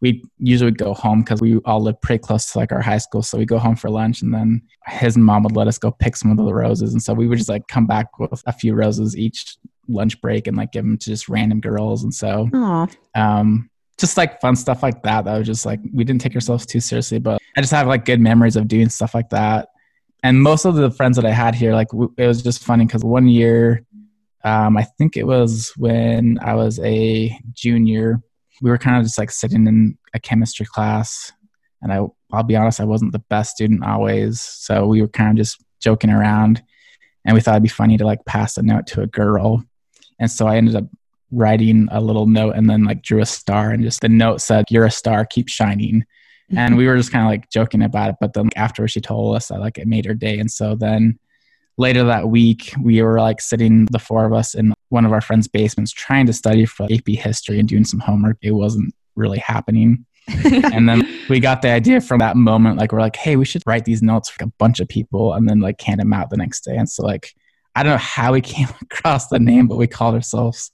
we 0.00 0.22
usually 0.38 0.66
would 0.70 0.78
go 0.78 0.92
home 0.94 1.20
because 1.22 1.40
we 1.40 1.58
all 1.58 1.80
lived 1.80 2.02
pretty 2.02 2.20
close 2.20 2.50
to 2.50 2.58
like 2.58 2.72
our 2.72 2.80
high 2.80 2.98
school 2.98 3.22
so 3.22 3.38
we 3.38 3.46
go 3.46 3.56
home 3.58 3.76
for 3.76 3.88
lunch 3.88 4.20
and 4.20 4.34
then 4.34 4.60
his 4.88 5.16
mom 5.16 5.44
would 5.44 5.54
let 5.56 5.68
us 5.68 5.78
go 5.78 5.92
pick 5.92 6.16
some 6.16 6.30
of 6.36 6.36
the 6.44 6.52
roses 6.52 6.92
and 6.92 7.00
so 7.02 7.14
we 7.14 7.28
would 7.28 7.38
just 7.38 7.48
like 7.48 7.66
come 7.68 7.86
back 7.86 8.18
with 8.18 8.42
a 8.46 8.52
few 8.52 8.74
roses 8.74 9.16
each 9.16 9.56
lunch 9.88 10.20
break 10.20 10.48
and 10.48 10.56
like 10.56 10.72
give 10.72 10.84
them 10.84 10.98
to 10.98 11.10
just 11.10 11.28
random 11.28 11.60
girls 11.60 12.02
and 12.02 12.12
so 12.12 12.48
Oh, 12.52 12.88
um 13.14 13.70
just 13.98 14.16
like 14.16 14.40
fun 14.40 14.56
stuff 14.56 14.82
like 14.82 15.02
that 15.02 15.24
that 15.24 15.36
was 15.38 15.46
just 15.46 15.66
like 15.66 15.80
we 15.92 16.04
didn't 16.04 16.20
take 16.20 16.34
ourselves 16.34 16.64
too 16.64 16.80
seriously 16.80 17.18
but 17.18 17.40
i 17.56 17.60
just 17.60 17.72
have 17.72 17.86
like 17.86 18.04
good 18.04 18.20
memories 18.20 18.56
of 18.56 18.68
doing 18.68 18.88
stuff 18.88 19.14
like 19.14 19.30
that. 19.30 19.68
And 20.24 20.42
most 20.42 20.64
of 20.64 20.74
the 20.74 20.90
friends 20.90 21.16
that 21.16 21.24
i 21.24 21.30
had 21.30 21.54
here 21.54 21.72
like 21.74 21.88
it 22.16 22.26
was 22.26 22.42
just 22.42 22.64
funny 22.64 22.86
because 22.86 23.04
one 23.04 23.28
year 23.28 23.84
um 24.44 24.76
i 24.76 24.82
think 24.82 25.16
it 25.16 25.24
was 25.24 25.72
when 25.76 26.38
i 26.42 26.54
was 26.54 26.78
a 26.80 27.36
junior 27.52 28.20
we 28.60 28.70
were 28.70 28.78
kind 28.78 28.96
of 28.96 29.04
just 29.04 29.18
like 29.18 29.30
sitting 29.30 29.66
in 29.66 29.96
a 30.14 30.20
chemistry 30.20 30.66
class. 30.66 31.32
And 31.82 31.92
i 31.92 32.00
i'll 32.32 32.42
be 32.42 32.56
honest 32.56 32.80
i 32.80 32.84
wasn't 32.84 33.12
the 33.12 33.24
best 33.30 33.54
student 33.54 33.84
always 33.84 34.40
so 34.40 34.86
we 34.86 35.00
were 35.00 35.08
kind 35.08 35.30
of 35.30 35.36
just 35.36 35.62
joking 35.80 36.10
around. 36.10 36.62
And 37.24 37.34
we 37.34 37.40
thought 37.40 37.52
it'd 37.52 37.62
be 37.62 37.68
funny 37.68 37.96
to 37.98 38.06
like 38.06 38.24
pass 38.24 38.56
a 38.56 38.62
note 38.62 38.86
to 38.88 39.02
a 39.02 39.06
girl. 39.06 39.62
And 40.18 40.30
so 40.30 40.46
i 40.46 40.56
ended 40.56 40.76
up 40.76 40.84
writing 41.30 41.88
a 41.90 42.00
little 42.00 42.26
note 42.26 42.54
and 42.54 42.68
then 42.68 42.84
like 42.84 43.02
drew 43.02 43.20
a 43.20 43.26
star 43.26 43.70
and 43.70 43.82
just 43.82 44.00
the 44.00 44.08
note 44.08 44.40
said 44.40 44.64
you're 44.70 44.86
a 44.86 44.90
star 44.90 45.24
keep 45.24 45.48
shining. 45.48 46.04
Mm-hmm. 46.50 46.58
And 46.58 46.76
we 46.76 46.86
were 46.86 46.96
just 46.96 47.12
kind 47.12 47.24
of 47.24 47.30
like 47.30 47.50
joking 47.50 47.82
about 47.82 48.10
it 48.10 48.16
but 48.20 48.32
then 48.32 48.48
after 48.56 48.86
she 48.88 49.00
told 49.00 49.36
us 49.36 49.48
that 49.48 49.60
like 49.60 49.78
it 49.78 49.86
made 49.86 50.06
her 50.06 50.14
day. 50.14 50.38
And 50.38 50.50
so 50.50 50.74
then 50.74 51.18
later 51.76 52.04
that 52.04 52.28
week 52.28 52.72
we 52.82 53.02
were 53.02 53.20
like 53.20 53.40
sitting 53.40 53.86
the 53.90 53.98
four 53.98 54.24
of 54.24 54.32
us 54.32 54.54
in 54.54 54.72
one 54.88 55.04
of 55.04 55.12
our 55.12 55.20
friends 55.20 55.46
basements 55.48 55.92
trying 55.92 56.26
to 56.26 56.32
study 56.32 56.64
for 56.64 56.84
ap 56.84 57.06
history 57.06 57.58
and 57.58 57.68
doing 57.68 57.84
some 57.84 58.00
homework. 58.00 58.38
It 58.42 58.52
wasn't 58.52 58.94
really 59.14 59.38
happening. 59.38 60.04
And 60.44 60.86
then 60.88 61.08
we 61.30 61.40
got 61.40 61.62
the 61.62 61.70
idea 61.70 62.02
from 62.02 62.18
that 62.18 62.36
moment 62.36 62.76
like 62.78 62.92
we're 62.92 63.00
like 63.00 63.16
hey 63.16 63.36
we 63.36 63.46
should 63.46 63.62
write 63.66 63.84
these 63.84 64.02
notes 64.02 64.28
for 64.28 64.44
a 64.44 64.52
bunch 64.58 64.78
of 64.78 64.88
people 64.88 65.32
and 65.32 65.48
then 65.48 65.60
like 65.60 65.80
hand 65.80 66.00
them 66.00 66.12
out 66.12 66.30
the 66.30 66.36
next 66.36 66.64
day. 66.64 66.76
And 66.76 66.88
so 66.88 67.02
like 67.04 67.34
i 67.74 67.82
don't 67.82 67.92
know 67.92 67.98
how 67.98 68.32
we 68.32 68.40
came 68.54 68.68
across 68.82 69.28
the 69.28 69.38
name 69.38 69.66
but 69.68 69.76
we 69.76 69.86
called 69.86 70.14
ourselves 70.14 70.70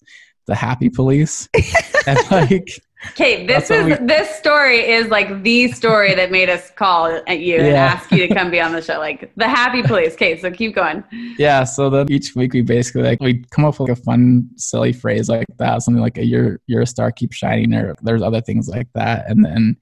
the 0.47 0.55
happy 0.55 0.89
police 0.91 1.49
and 2.07 2.19
like 2.31 2.69
Okay, 3.11 3.47
this 3.47 3.71
is 3.71 3.87
what 3.87 4.07
this 4.07 4.35
story 4.37 4.79
is 4.79 5.09
like 5.09 5.43
the 5.43 5.69
story 5.73 6.15
that 6.15 6.31
made 6.31 6.49
us 6.49 6.71
call 6.71 7.07
at 7.27 7.41
you 7.41 7.59
and 7.59 7.77
ask 7.77 8.11
you 8.11 8.27
to 8.27 8.35
come 8.35 8.51
be 8.51 8.61
on 8.61 8.73
the 8.73 8.81
show. 8.81 8.99
Like 8.99 9.31
the 9.37 9.49
happy 9.49 9.83
police. 9.87 10.15
Okay, 10.15 10.39
so 10.39 10.51
keep 10.51 10.75
going. 10.75 11.05
yeah 11.39 11.65
so 11.65 11.91
then 11.91 12.11
each 12.11 12.35
week 12.35 12.55
we 12.55 12.63
basically 12.63 13.03
like 13.03 13.21
we 13.21 13.45
come 13.51 13.65
up 13.65 13.79
with 13.79 13.89
like 13.89 13.99
a 13.99 14.03
fun 14.03 14.49
silly 14.57 14.93
phrase 14.93 15.29
like 15.29 15.47
that 15.59 15.83
something 15.83 16.01
like 16.01 16.17
a 16.19 16.25
you're 16.25 16.61
you're 16.67 16.83
a 16.83 16.87
star 16.87 17.13
keep 17.13 17.33
shining 17.33 17.75
or 17.75 17.95
there's 18.03 18.23
other 18.23 18.41
things 18.41 18.69
like 18.69 18.89
that 18.95 19.29
and 19.29 19.45
then 19.45 19.77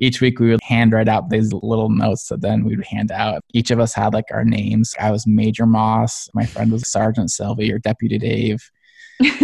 each 0.00 0.20
week 0.20 0.38
we 0.38 0.50
would 0.50 0.62
hand 0.62 0.92
write 0.92 1.08
out 1.08 1.30
these 1.30 1.52
little 1.52 1.88
notes 1.88 2.28
that 2.28 2.40
then 2.40 2.64
we 2.64 2.76
would 2.76 2.86
hand 2.86 3.10
out 3.10 3.42
each 3.52 3.70
of 3.70 3.80
us 3.80 3.92
had 3.94 4.14
like 4.14 4.26
our 4.32 4.44
names 4.44 4.94
i 5.00 5.10
was 5.10 5.26
major 5.26 5.66
moss 5.66 6.28
my 6.34 6.46
friend 6.46 6.70
was 6.70 6.88
sergeant 6.88 7.30
sylvie 7.30 7.72
or 7.72 7.78
deputy 7.78 8.18
dave 8.18 8.70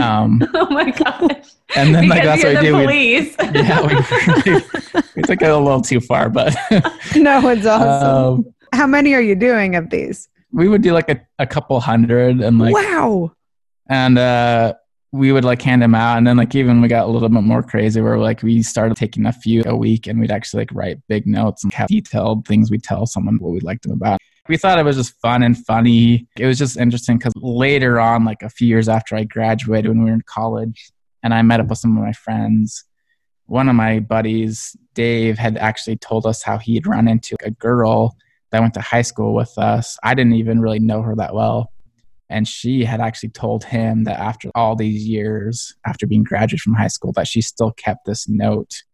um 0.01 0.43
Oh 0.55 0.71
my 0.71 0.91
gosh. 0.91 1.51
and 1.75 1.95
then 1.95 2.09
like 2.09 2.23
that's 2.23 2.45
what 2.45 2.63
we 2.63 2.87
we, 2.87 3.35
yeah 3.55 3.81
we, 3.83 4.53
we, 4.53 5.03
we 5.17 5.23
took 5.23 5.43
it 5.43 5.51
a 5.51 5.59
little 5.59 5.81
too 5.81 6.01
far 6.01 6.29
but 6.29 6.55
no, 7.17 7.49
it's 7.49 7.67
awesome. 7.67 8.47
um, 8.47 8.55
How 8.73 8.87
many 8.87 9.15
are 9.15 9.21
you 9.21 9.35
doing 9.35 9.75
of 9.77 9.91
these? 9.91 10.29
we 10.53 10.69
would 10.69 10.83
do 10.83 10.93
like 10.93 11.09
a, 11.09 11.21
a 11.41 11.47
couple 11.47 11.81
hundred 11.81 12.41
and 12.41 12.59
like 12.61 12.75
wow. 12.75 13.33
and 13.91 14.17
uh 14.19 14.73
we 15.11 15.31
would 15.31 15.45
like 15.45 15.63
hand 15.63 15.81
them 15.83 15.95
out 15.95 16.17
and 16.19 16.27
then 16.27 16.37
like 16.37 16.55
even 16.55 16.81
we 16.81 16.89
got 16.89 17.05
a 17.05 17.11
little 17.11 17.29
bit 17.29 17.43
more 17.43 17.63
crazy 17.63 18.01
where 18.01 18.19
like 18.19 18.43
we 18.43 18.63
started 18.63 18.97
taking 18.97 19.27
a 19.27 19.33
few 19.33 19.63
a 19.67 19.77
week 19.77 20.07
and 20.09 20.19
we'd 20.19 20.31
actually 20.33 20.61
like 20.61 20.73
write 20.73 20.99
big 21.09 21.25
notes 21.27 21.63
and 21.63 21.73
have 21.73 21.89
detailed 21.89 22.47
things 22.47 22.71
we 22.71 22.79
tell 22.79 23.07
someone 23.07 23.37
what 23.39 23.53
we 23.53 23.61
liked 23.61 23.83
them 23.83 23.93
about 23.93 24.21
we 24.49 24.57
thought 24.57 24.79
it 24.79 24.85
was 24.85 24.97
just 24.97 25.19
fun 25.21 25.43
and 25.43 25.57
funny. 25.67 26.27
It 26.39 26.47
was 26.47 26.59
just 26.59 26.77
interesting 26.77 27.19
because 27.19 27.33
later 27.37 27.99
on 27.99 28.25
like 28.25 28.43
a 28.43 28.51
few 28.51 28.69
years 28.69 28.89
after 28.89 29.17
i 29.17 29.25
graduated 29.25 29.89
when 29.89 30.05
we 30.05 30.11
were 30.11 30.17
in 30.17 30.23
college 30.27 30.91
and 31.23 31.33
i 31.33 31.43
met 31.43 31.61
up 31.61 31.69
with 31.69 31.79
some 31.79 31.97
of 31.97 32.03
my 32.03 32.13
friends 32.13 32.85
one 33.47 33.69
of 33.69 33.75
my 33.75 34.01
buddies 34.01 34.77
dave 34.95 35.37
had 35.39 35.57
actually 35.59 35.97
told 35.97 36.27
us 36.27 36.43
how 36.43 36.57
he 36.57 36.75
had 36.75 36.87
run 36.87 37.09
into 37.09 37.37
a 37.43 37.51
girl 37.51 38.17
that 38.55 38.61
went 38.61 38.75
to 38.75 38.81
high 38.81 39.03
school 39.03 39.35
with 39.35 39.59
us. 39.59 39.99
I 40.05 40.15
didn't 40.15 40.35
even 40.35 40.61
really 40.61 40.79
know 40.79 41.03
her 41.03 41.17
that 41.17 41.35
well. 41.35 41.73
And 42.31 42.47
she 42.47 42.85
had 42.85 43.01
actually 43.01 43.31
told 43.31 43.65
him 43.65 44.05
that 44.05 44.21
after 44.21 44.49
all 44.55 44.77
these 44.77 45.09
years 45.09 45.75
after 45.85 46.07
being 46.07 46.23
graduated 46.23 46.61
from 46.61 46.75
high 46.75 46.87
school 46.87 47.13
that 47.17 47.27
she 47.27 47.43
still 47.43 47.73
kept 47.73 48.07
this 48.07 48.29
note 48.29 48.85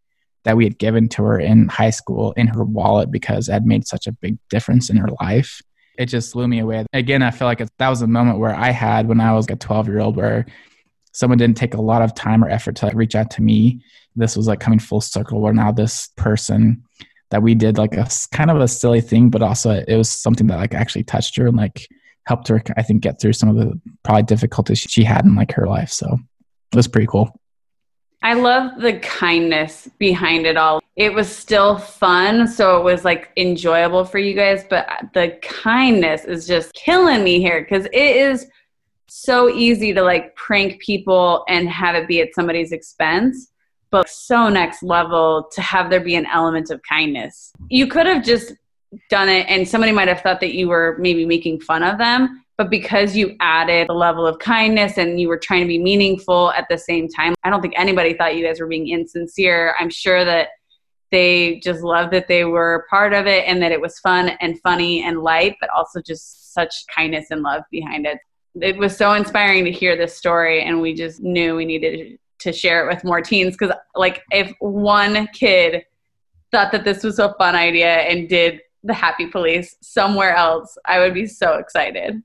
that 0.45 0.57
we 0.57 0.65
had 0.65 0.79
given 0.79 1.09
to 1.11 1.23
her 1.23 1.39
in 1.39 1.69
high 1.69 1.91
school 1.91 2.33
in 2.33 2.47
her 2.47 2.65
wallet 2.65 3.11
because 3.11 3.49
it 3.49 3.53
had 3.53 3.67
made 3.67 3.87
such 3.87 4.07
a 4.07 4.13
big 4.13 4.39
difference 4.49 4.91
in 4.91 4.97
her 4.97 5.09
life. 5.21 5.61
It 5.99 6.07
just 6.07 6.33
blew 6.33 6.49
me 6.49 6.61
away. 6.61 6.87
Again 6.93 7.23
i 7.23 7.31
feel 7.31 7.47
like 7.47 7.63
that 7.79 7.89
was 7.89 8.03
a 8.03 8.07
moment 8.07 8.39
where 8.39 8.55
i 8.55 8.71
had 8.71 9.07
when 9.07 9.21
i 9.21 9.33
was 9.33 9.47
a 9.51 9.57
12 9.57 9.89
year 9.89 10.01
old 10.01 10.17
where 10.17 10.47
someone 11.13 11.39
didn't 11.39 11.57
take 11.57 11.75
a 11.75 11.81
lot 11.81 12.03
of 12.03 12.15
time 12.15 12.43
or 12.45 12.49
effort 12.49 12.77
to 12.77 12.87
like, 12.87 12.95
reach 12.95 13.17
out 13.17 13.31
to 13.33 13.43
me. 13.43 13.83
This 14.15 14.37
was 14.37 14.47
like 14.47 14.61
coming 14.61 14.79
full 14.79 15.01
circle 15.01 15.41
where 15.41 15.53
now 15.53 15.73
this 15.73 16.09
person 16.17 16.85
that 17.31 17.43
we 17.43 17.55
did 17.55 17.79
like 17.79 17.95
a 17.95 18.09
kind 18.33 18.51
of 18.51 18.61
a 18.61 18.69
silly 18.69 19.01
thing 19.01 19.31
but 19.31 19.43
also 19.43 19.71
it 19.87 19.97
was 19.97 20.09
something 20.11 20.47
that 20.49 20.59
like 20.59 20.75
actually 20.75 21.05
touched 21.05 21.37
her 21.37 21.47
and 21.47 21.57
like 21.57 21.87
helped 22.27 22.49
her 22.49 22.63
i 22.77 22.83
think 22.83 23.03
get 23.03 23.21
through 23.21 23.33
some 23.33 23.49
of 23.49 23.57
the 23.57 23.81
probably 24.03 24.23
difficulties 24.23 24.79
she 24.79 25.05
had 25.05 25.25
in 25.25 25.35
like 25.35 25.53
her 25.53 25.67
life. 25.67 25.91
So 25.91 26.19
it 26.73 26.77
was 26.77 26.89
pretty 26.89 27.07
cool 27.07 27.40
I 28.23 28.35
love 28.35 28.81
the 28.81 28.99
kindness 28.99 29.89
behind 29.99 30.45
it 30.45 30.57
all. 30.59 30.83
It 30.97 31.15
was 31.15 31.35
still 31.35 31.79
fun, 31.79 32.47
so 32.47 32.77
it 32.77 32.85
was 32.85 33.05
like 33.05 33.31
enjoyable 33.39 34.05
for 34.05 34.19
you 34.19 34.35
guys, 34.35 34.65
but 34.69 34.87
the 35.15 35.39
kindness 35.41 36.27
is 36.27 36.47
just 36.47 36.75
killing 36.75 37.25
me 37.25 37.41
here 37.41 37.63
because 37.63 37.87
it 37.87 37.95
is 37.95 38.47
so 39.07 39.49
easy 39.49 39.95
to 39.95 40.03
like 40.03 40.37
prank 40.37 40.81
people 40.81 41.45
and 41.49 41.69
have 41.71 41.95
it 41.95 42.07
be 42.07 42.21
at 42.21 42.35
somebody's 42.35 42.73
expense, 42.73 43.53
but 43.91 44.09
so 44.09 44.51
next 44.51 44.83
level 44.83 45.49
to 45.53 45.63
have 45.63 45.89
there 45.89 46.01
be 46.01 46.15
an 46.15 46.27
element 46.27 46.71
of 46.71 46.81
kindness. 46.83 47.53
You 47.71 47.87
could 47.87 48.07
have 48.07 48.23
just 48.23 48.53
done 49.09 49.31
it 49.31 49.47
and 49.49 49.67
somebody 49.67 49.93
might 49.93 50.09
have 50.09 50.21
thought 50.21 50.41
that 50.41 50.55
you 50.55 50.69
were 50.69 50.97
maybe 51.01 51.25
making 51.25 51.61
fun 51.61 51.83
of 51.83 51.97
them, 51.97 52.45
but 52.61 52.69
because 52.69 53.17
you 53.17 53.35
added 53.41 53.89
the 53.89 53.95
level 53.95 54.27
of 54.27 54.39
kindness 54.39 54.99
and 54.99 55.19
you 55.19 55.29
were 55.29 55.39
trying 55.39 55.63
to 55.63 55.67
be 55.67 55.79
meaningful 55.79 56.53
at 56.53 56.67
the 56.69 56.77
same 56.77 57.09
time, 57.09 57.35
I 57.43 57.49
don't 57.49 57.63
think 57.63 57.73
anybody 57.75 58.13
thought 58.13 58.37
you 58.37 58.45
guys 58.45 58.61
were 58.61 58.67
being 58.67 58.89
insincere. 58.89 59.75
I'm 59.81 59.89
sure 59.89 60.27
that 60.27 60.49
they 61.11 61.59
just 61.61 61.81
loved 61.81 62.13
that 62.13 62.29
they 62.29 62.45
were 62.45 62.87
part 62.91 63.15
of 63.15 63.27
it 63.27 63.45
and 63.47 63.63
that 63.63 63.73
it 63.73 63.81
was 63.81 63.99
fun 64.01 64.33
and 64.43 64.61
funny 64.61 65.03
and 65.03 65.23
light, 65.23 65.57
but 65.59 65.71
also 65.71 66.03
just 66.03 66.53
such 66.53 66.85
kindness 66.95 67.31
and 67.31 67.41
love 67.41 67.63
behind 67.71 68.05
it. 68.05 68.19
It 68.61 68.77
was 68.77 68.95
so 68.95 69.15
inspiring 69.15 69.65
to 69.65 69.73
hear 69.73 69.97
this 69.97 70.15
story, 70.15 70.63
and 70.63 70.83
we 70.83 70.93
just 70.93 71.23
knew 71.23 71.57
we 71.57 71.65
needed 71.65 72.19
to 72.41 72.53
share 72.53 72.85
it 72.87 72.95
with 72.95 73.05
more 73.05 73.23
teens 73.23 73.57
because, 73.57 73.75
like, 73.95 74.23
if 74.33 74.53
one 74.59 75.29
kid 75.29 75.87
thought 76.51 76.73
that 76.73 76.85
this 76.85 77.05
was 77.05 77.19
a 77.19 77.33
fun 77.39 77.55
idea 77.55 78.01
and 78.01 78.29
did 78.29 78.61
the 78.85 78.93
Happy 78.93 79.29
Police 79.29 79.77
somewhere 79.81 80.35
else, 80.35 80.77
I 80.85 80.99
would 80.99 81.15
be 81.15 81.27
so 81.27 81.55
excited. 81.55 82.23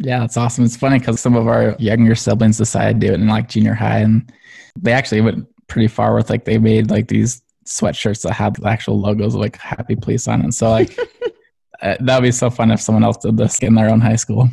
Yeah, 0.00 0.20
that's 0.20 0.36
awesome. 0.36 0.64
It's 0.64 0.76
funny 0.76 0.98
because 0.98 1.20
some 1.20 1.36
of 1.36 1.46
our 1.46 1.76
younger 1.78 2.14
siblings 2.14 2.58
decided 2.58 3.00
to 3.00 3.06
do 3.06 3.12
it 3.12 3.20
in 3.20 3.28
like 3.28 3.48
junior 3.48 3.74
high, 3.74 4.00
and 4.00 4.32
they 4.76 4.92
actually 4.92 5.20
went 5.20 5.46
pretty 5.68 5.88
far 5.88 6.14
with 6.14 6.30
like 6.30 6.44
they 6.44 6.58
made 6.58 6.90
like 6.90 7.08
these 7.08 7.42
sweatshirts 7.66 8.22
that 8.22 8.32
had 8.32 8.56
the 8.56 8.68
actual 8.68 9.00
logos 9.00 9.34
of 9.34 9.40
like 9.40 9.56
Happy 9.56 9.96
Police 9.96 10.28
on 10.28 10.44
it. 10.44 10.52
So 10.52 10.70
like 10.70 10.98
uh, 11.82 11.96
that 12.00 12.16
would 12.16 12.26
be 12.26 12.32
so 12.32 12.50
fun 12.50 12.70
if 12.70 12.80
someone 12.80 13.04
else 13.04 13.18
did 13.18 13.36
this 13.36 13.58
in 13.60 13.74
their 13.74 13.90
own 13.90 14.00
high 14.00 14.16
school. 14.16 14.48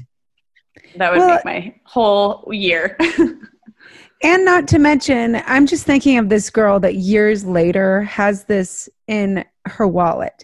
That 0.96 1.12
would 1.12 1.20
well, 1.20 1.36
make 1.36 1.46
my 1.46 1.76
whole 1.86 2.48
year. 2.52 2.98
and 4.24 4.46
not 4.46 4.68
to 4.70 4.80
mention, 4.80 5.42
I'm 5.46 5.66
just 5.66 5.86
thinking 5.86 6.18
of 6.18 6.30
this 6.30 6.50
girl 6.50 6.80
that 6.82 6.96
years 6.96 7.46
later 7.46 8.04
has 8.04 8.46
this 8.46 8.90
in 9.08 9.44
her 9.66 9.88
wallet. 9.88 10.44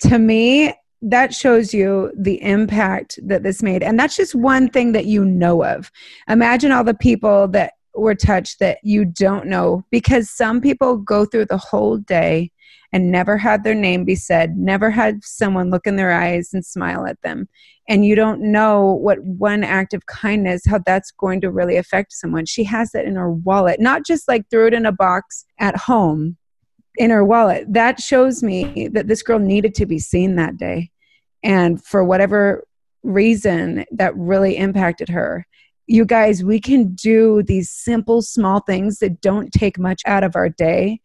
To 0.00 0.18
me, 0.18 0.74
that 1.04 1.34
shows 1.34 1.74
you 1.74 2.10
the 2.16 2.42
impact 2.42 3.18
that 3.22 3.42
this 3.42 3.62
made. 3.62 3.82
And 3.82 3.98
that's 3.98 4.16
just 4.16 4.34
one 4.34 4.70
thing 4.70 4.92
that 4.92 5.04
you 5.04 5.24
know 5.24 5.62
of. 5.62 5.90
Imagine 6.28 6.72
all 6.72 6.82
the 6.82 6.94
people 6.94 7.46
that 7.48 7.74
were 7.94 8.14
touched 8.14 8.58
that 8.58 8.78
you 8.82 9.04
don't 9.04 9.46
know 9.46 9.84
because 9.90 10.30
some 10.30 10.60
people 10.60 10.96
go 10.96 11.26
through 11.26 11.44
the 11.46 11.58
whole 11.58 11.98
day 11.98 12.50
and 12.92 13.10
never 13.10 13.36
had 13.36 13.64
their 13.64 13.74
name 13.74 14.04
be 14.04 14.14
said, 14.14 14.56
never 14.56 14.90
had 14.90 15.22
someone 15.22 15.70
look 15.70 15.86
in 15.86 15.96
their 15.96 16.12
eyes 16.12 16.50
and 16.54 16.64
smile 16.64 17.06
at 17.06 17.20
them. 17.22 17.48
And 17.86 18.06
you 18.06 18.14
don't 18.14 18.40
know 18.40 18.94
what 18.94 19.22
one 19.22 19.62
act 19.62 19.92
of 19.92 20.06
kindness, 20.06 20.62
how 20.64 20.78
that's 20.78 21.10
going 21.10 21.42
to 21.42 21.50
really 21.50 21.76
affect 21.76 22.12
someone. 22.12 22.46
She 22.46 22.64
has 22.64 22.92
that 22.92 23.04
in 23.04 23.16
her 23.16 23.30
wallet, 23.30 23.78
not 23.78 24.06
just 24.06 24.26
like 24.26 24.48
threw 24.48 24.68
it 24.68 24.74
in 24.74 24.86
a 24.86 24.92
box 24.92 25.44
at 25.58 25.76
home 25.76 26.38
in 26.96 27.10
her 27.10 27.24
wallet. 27.24 27.66
That 27.68 28.00
shows 28.00 28.42
me 28.42 28.88
that 28.92 29.08
this 29.08 29.22
girl 29.22 29.38
needed 29.38 29.74
to 29.74 29.86
be 29.86 29.98
seen 29.98 30.36
that 30.36 30.56
day. 30.56 30.90
And 31.44 31.82
for 31.84 32.02
whatever 32.02 32.64
reason, 33.04 33.84
that 33.92 34.16
really 34.16 34.56
impacted 34.56 35.10
her 35.10 35.46
you 35.86 36.04
guys, 36.04 36.42
we 36.42 36.60
can 36.60 36.94
do 36.94 37.42
these 37.42 37.70
simple, 37.70 38.22
small 38.22 38.60
things 38.60 38.98
that 38.98 39.20
don't 39.20 39.52
take 39.52 39.78
much 39.78 40.02
out 40.06 40.24
of 40.24 40.36
our 40.36 40.48
day 40.48 41.00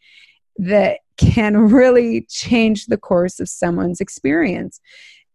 that 0.58 1.00
can 1.18 1.58
really 1.70 2.26
change 2.30 2.86
the 2.86 2.98
course 2.98 3.40
of 3.40 3.50
someone's 3.50 4.02
experience. 4.02 4.80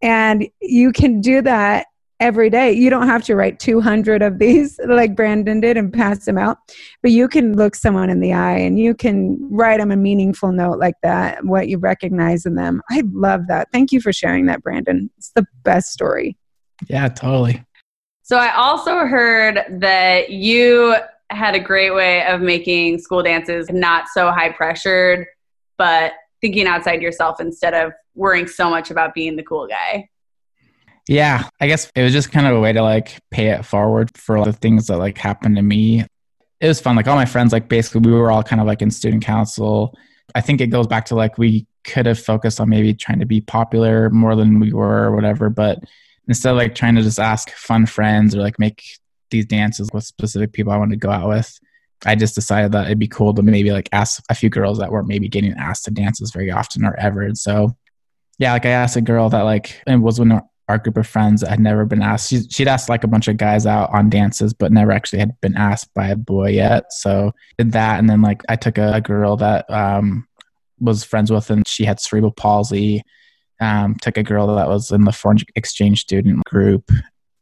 And 0.02 0.48
you 0.60 0.92
can 0.92 1.20
do 1.20 1.40
that 1.42 1.86
every 2.24 2.48
day. 2.48 2.72
You 2.72 2.88
don't 2.88 3.06
have 3.06 3.22
to 3.24 3.36
write 3.36 3.60
200 3.60 4.22
of 4.22 4.38
these 4.38 4.80
like 4.86 5.14
Brandon 5.14 5.60
did 5.60 5.76
and 5.76 5.92
pass 5.92 6.24
them 6.24 6.38
out, 6.38 6.56
but 7.02 7.10
you 7.10 7.28
can 7.28 7.54
look 7.54 7.74
someone 7.74 8.08
in 8.08 8.20
the 8.20 8.32
eye 8.32 8.56
and 8.56 8.80
you 8.80 8.94
can 8.94 9.36
write 9.50 9.78
them 9.78 9.90
a 9.90 9.96
meaningful 9.96 10.50
note 10.50 10.78
like 10.78 10.94
that, 11.02 11.44
what 11.44 11.68
you 11.68 11.76
recognize 11.76 12.46
in 12.46 12.54
them. 12.54 12.80
I 12.90 13.02
love 13.12 13.42
that. 13.48 13.68
Thank 13.72 13.92
you 13.92 14.00
for 14.00 14.10
sharing 14.10 14.46
that, 14.46 14.62
Brandon. 14.62 15.10
It's 15.18 15.32
the 15.36 15.46
best 15.64 15.92
story. 15.92 16.38
Yeah, 16.88 17.08
totally. 17.08 17.62
So 18.22 18.38
I 18.38 18.54
also 18.54 19.00
heard 19.00 19.60
that 19.68 20.30
you 20.30 20.96
had 21.28 21.54
a 21.54 21.60
great 21.60 21.94
way 21.94 22.24
of 22.24 22.40
making 22.40 23.00
school 23.00 23.22
dances 23.22 23.68
not 23.70 24.06
so 24.14 24.30
high 24.30 24.50
pressured, 24.50 25.26
but 25.76 26.12
thinking 26.40 26.66
outside 26.66 27.02
yourself 27.02 27.38
instead 27.38 27.74
of 27.74 27.92
worrying 28.14 28.46
so 28.46 28.70
much 28.70 28.90
about 28.90 29.12
being 29.12 29.36
the 29.36 29.42
cool 29.42 29.66
guy. 29.66 30.08
Yeah, 31.06 31.48
I 31.60 31.66
guess 31.66 31.90
it 31.94 32.02
was 32.02 32.12
just 32.12 32.32
kind 32.32 32.46
of 32.46 32.56
a 32.56 32.60
way 32.60 32.72
to 32.72 32.82
like 32.82 33.20
pay 33.30 33.48
it 33.48 33.64
forward 33.64 34.16
for 34.16 34.38
all 34.38 34.44
the 34.44 34.52
things 34.52 34.86
that 34.86 34.98
like 34.98 35.18
happened 35.18 35.56
to 35.56 35.62
me. 35.62 36.04
It 36.60 36.68
was 36.68 36.80
fun. 36.80 36.96
Like 36.96 37.06
all 37.06 37.16
my 37.16 37.26
friends, 37.26 37.52
like 37.52 37.68
basically 37.68 38.10
we 38.10 38.16
were 38.16 38.30
all 38.30 38.42
kind 38.42 38.60
of 38.60 38.66
like 38.66 38.80
in 38.80 38.90
student 38.90 39.22
council. 39.22 39.94
I 40.34 40.40
think 40.40 40.60
it 40.60 40.68
goes 40.68 40.86
back 40.86 41.04
to 41.06 41.14
like 41.14 41.36
we 41.36 41.66
could 41.84 42.06
have 42.06 42.18
focused 42.18 42.58
on 42.58 42.70
maybe 42.70 42.94
trying 42.94 43.20
to 43.20 43.26
be 43.26 43.42
popular 43.42 44.08
more 44.10 44.34
than 44.34 44.60
we 44.60 44.72
were 44.72 45.04
or 45.04 45.14
whatever, 45.14 45.50
but 45.50 45.78
instead 46.26 46.52
of 46.52 46.56
like 46.56 46.74
trying 46.74 46.94
to 46.94 47.02
just 47.02 47.20
ask 47.20 47.50
fun 47.50 47.84
friends 47.84 48.34
or 48.34 48.40
like 48.40 48.58
make 48.58 48.82
these 49.30 49.44
dances 49.44 49.90
with 49.92 50.04
specific 50.04 50.52
people 50.52 50.72
I 50.72 50.78
wanted 50.78 51.00
to 51.00 51.06
go 51.06 51.10
out 51.10 51.28
with, 51.28 51.58
I 52.06 52.14
just 52.14 52.34
decided 52.34 52.72
that 52.72 52.86
it'd 52.86 52.98
be 52.98 53.08
cool 53.08 53.34
to 53.34 53.42
maybe 53.42 53.72
like 53.72 53.90
ask 53.92 54.22
a 54.30 54.34
few 54.34 54.48
girls 54.48 54.78
that 54.78 54.90
weren't 54.90 55.08
maybe 55.08 55.28
getting 55.28 55.52
asked 55.54 55.84
to 55.84 55.90
dances 55.90 56.32
very 56.32 56.50
often 56.50 56.84
or 56.84 56.98
ever. 56.98 57.22
And 57.22 57.36
so, 57.36 57.76
yeah, 58.38 58.52
like 58.52 58.64
I 58.64 58.70
asked 58.70 58.96
a 58.96 59.02
girl 59.02 59.28
that 59.28 59.42
like 59.42 59.82
it 59.86 59.96
was 59.96 60.18
of 60.18 60.30
our 60.68 60.78
group 60.78 60.96
of 60.96 61.06
friends 61.06 61.42
had 61.46 61.60
never 61.60 61.84
been 61.84 62.02
asked. 62.02 62.30
She, 62.30 62.42
she'd 62.50 62.68
asked 62.68 62.88
like 62.88 63.04
a 63.04 63.08
bunch 63.08 63.28
of 63.28 63.36
guys 63.36 63.66
out 63.66 63.90
on 63.92 64.08
dances, 64.08 64.54
but 64.54 64.72
never 64.72 64.92
actually 64.92 65.18
had 65.18 65.38
been 65.40 65.56
asked 65.56 65.92
by 65.94 66.08
a 66.08 66.16
boy 66.16 66.50
yet. 66.50 66.92
So 66.92 67.32
did 67.58 67.72
that, 67.72 67.98
and 67.98 68.08
then 68.08 68.22
like 68.22 68.42
I 68.48 68.56
took 68.56 68.78
a, 68.78 68.94
a 68.94 69.00
girl 69.00 69.36
that 69.36 69.70
um, 69.70 70.26
was 70.80 71.04
friends 71.04 71.30
with, 71.30 71.50
and 71.50 71.66
she 71.66 71.84
had 71.84 72.00
cerebral 72.00 72.32
palsy 72.32 73.02
um, 73.60 73.94
took 74.02 74.16
a 74.16 74.22
girl 74.22 74.54
that 74.54 74.68
was 74.68 74.90
in 74.90 75.04
the 75.04 75.12
foreign 75.12 75.38
exchange 75.54 76.00
student 76.00 76.44
group 76.44 76.90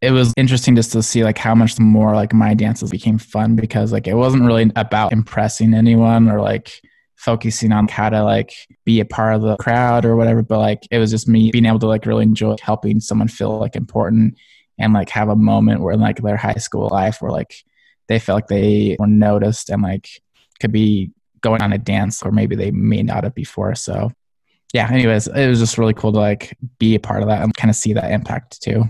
it 0.03 0.11
was 0.11 0.35
interesting 0.37 0.75
just 0.75 0.93
to 0.93 1.03
see 1.03 1.23
like 1.23 1.39
how 1.39 1.55
much 1.55 1.79
more 1.79 2.15
like 2.15 2.35
my 2.35 2.55
dances 2.55 2.91
became 2.91 3.19
fun 3.19 3.55
because 3.55 3.93
like 3.93 4.09
it 4.09 4.15
wasn't 4.15 4.43
really 4.43 4.71
about 4.75 5.13
impressing 5.13 5.73
anyone 5.73 6.29
or 6.29 6.41
like 6.41 6.83
focusing 7.23 7.73
on 7.73 7.87
how 7.89 8.11
to 8.11 8.23
like 8.25 8.53
be 8.85 9.01
a 9.01 9.05
part 9.05 9.35
of 9.35 9.43
the 9.43 9.57
crowd 9.57 10.05
or 10.05 10.17
whatever 10.17 10.43
but 10.43 10.59
like 10.59 10.87
it 10.91 10.99
was 10.99 11.11
just 11.11 11.29
me 11.29 11.51
being 11.53 11.67
able 11.67 11.79
to 11.79 11.87
like 11.87 12.05
really 12.05 12.25
enjoy 12.25 12.57
helping 12.61 12.99
someone 12.99 13.29
feel 13.29 13.59
like 13.59 13.77
important 13.77 14.35
and 14.79 14.93
like 14.93 15.09
have 15.09 15.29
a 15.29 15.37
moment 15.37 15.81
where 15.81 15.97
like 15.97 16.21
their 16.21 16.37
high 16.37 16.55
school 16.55 16.89
life 16.91 17.23
where 17.23 17.31
like 17.31 17.55
they 18.09 18.19
felt 18.19 18.37
like 18.37 18.49
they 18.49 18.97
were 18.99 19.07
noticed 19.07 19.71
and 19.71 19.83
like 19.83 20.09
could 20.61 20.73
be 20.73 21.11
going 21.41 21.63
on 21.63 21.73
a 21.73 21.79
dance 21.79 22.23
or 22.23 22.33
maybe 22.33 22.57
they 22.57 22.71
may 22.73 23.03
not 23.03 23.25
have 23.25 23.35
before 23.35 23.75
so 23.75 24.11
yeah, 24.73 24.91
anyways, 24.91 25.27
it 25.29 25.49
was 25.49 25.59
just 25.59 25.77
really 25.77 25.93
cool 25.95 26.13
to 26.13 26.19
like 26.19 26.57
be 26.79 26.95
a 26.95 27.01
part 27.01 27.23
of 27.23 27.29
that 27.29 27.43
and 27.43 27.55
kind 27.55 27.71
of 27.71 27.77
see 27.77 27.93
that 27.93 28.11
impact 28.11 28.63
too. 28.63 28.85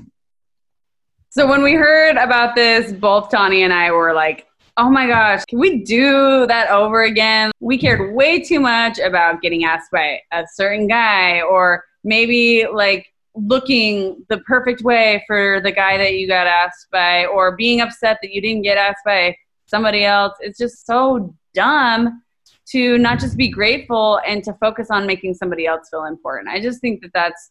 So 1.30 1.46
when 1.46 1.62
we 1.62 1.74
heard 1.74 2.16
about 2.16 2.54
this, 2.54 2.92
both 2.92 3.30
Tawny 3.30 3.62
and 3.62 3.72
I 3.72 3.90
were 3.90 4.12
like, 4.12 4.46
oh 4.76 4.90
my 4.90 5.06
gosh, 5.06 5.44
can 5.46 5.58
we 5.58 5.82
do 5.82 6.46
that 6.46 6.70
over 6.70 7.02
again? 7.02 7.50
We 7.60 7.78
cared 7.78 8.14
way 8.14 8.40
too 8.40 8.60
much 8.60 8.98
about 8.98 9.42
getting 9.42 9.64
asked 9.64 9.90
by 9.92 10.20
a 10.32 10.44
certain 10.54 10.86
guy 10.86 11.42
or 11.42 11.84
maybe 12.04 12.66
like 12.72 13.06
looking 13.34 14.24
the 14.28 14.38
perfect 14.38 14.82
way 14.82 15.22
for 15.26 15.60
the 15.60 15.72
guy 15.72 15.96
that 15.98 16.14
you 16.14 16.26
got 16.26 16.46
asked 16.46 16.86
by 16.90 17.26
or 17.26 17.56
being 17.56 17.80
upset 17.80 18.18
that 18.22 18.32
you 18.32 18.40
didn't 18.40 18.62
get 18.62 18.76
asked 18.76 19.04
by 19.04 19.36
somebody 19.66 20.04
else. 20.04 20.34
It's 20.40 20.58
just 20.58 20.86
so 20.86 21.34
dumb 21.54 22.22
to 22.70 22.98
not 22.98 23.18
just 23.18 23.36
be 23.36 23.48
grateful 23.48 24.20
and 24.26 24.42
to 24.44 24.52
focus 24.54 24.88
on 24.90 25.06
making 25.06 25.34
somebody 25.34 25.66
else 25.66 25.88
feel 25.90 26.04
important. 26.04 26.48
I 26.48 26.60
just 26.60 26.80
think 26.80 27.02
that 27.02 27.10
that's 27.12 27.50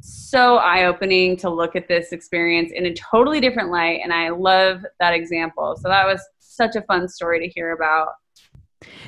so 0.00 0.56
eye 0.56 0.84
opening 0.84 1.36
to 1.36 1.50
look 1.50 1.76
at 1.76 1.86
this 1.86 2.12
experience 2.12 2.72
in 2.74 2.86
a 2.86 2.94
totally 2.94 3.40
different 3.40 3.70
light. 3.70 4.00
And 4.02 4.12
I 4.12 4.30
love 4.30 4.84
that 4.98 5.12
example. 5.12 5.76
So 5.76 5.88
that 5.88 6.06
was 6.06 6.20
such 6.60 6.76
a 6.76 6.82
fun 6.82 7.08
story 7.08 7.40
to 7.40 7.48
hear 7.54 7.72
about. 7.72 8.08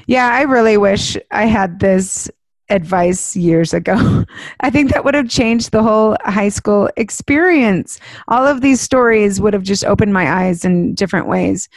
Yeah, 0.06 0.28
I 0.28 0.42
really 0.42 0.78
wish 0.78 1.16
I 1.30 1.44
had 1.44 1.80
this 1.80 2.30
advice 2.70 3.36
years 3.36 3.74
ago. 3.74 4.24
I 4.60 4.70
think 4.70 4.92
that 4.92 5.04
would 5.04 5.14
have 5.14 5.28
changed 5.28 5.70
the 5.70 5.82
whole 5.82 6.16
high 6.22 6.48
school 6.48 6.88
experience. 6.96 8.00
All 8.28 8.46
of 8.46 8.62
these 8.62 8.80
stories 8.80 9.40
would 9.40 9.52
have 9.52 9.62
just 9.62 9.84
opened 9.84 10.14
my 10.14 10.30
eyes 10.30 10.64
in 10.64 10.94
different 10.94 11.28
ways. 11.28 11.68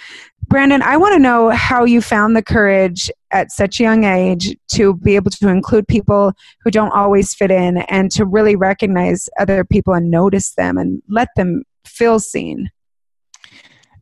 Brandon, 0.47 0.81
I 0.81 0.95
want 0.95 1.13
to 1.13 1.19
know 1.19 1.49
how 1.49 1.83
you 1.85 2.01
found 2.01 2.35
the 2.35 2.43
courage 2.43 3.11
at 3.31 3.51
such 3.51 3.79
a 3.79 3.83
young 3.83 4.03
age 4.03 4.55
to 4.73 4.93
be 4.93 5.15
able 5.15 5.31
to 5.31 5.49
include 5.49 5.87
people 5.87 6.33
who 6.63 6.71
don't 6.71 6.91
always 6.91 7.33
fit 7.33 7.51
in 7.51 7.77
and 7.89 8.11
to 8.11 8.25
really 8.25 8.55
recognize 8.55 9.27
other 9.39 9.65
people 9.65 9.93
and 9.93 10.11
notice 10.11 10.53
them 10.53 10.77
and 10.77 11.01
let 11.09 11.29
them 11.35 11.63
feel 11.83 12.19
seen. 12.19 12.69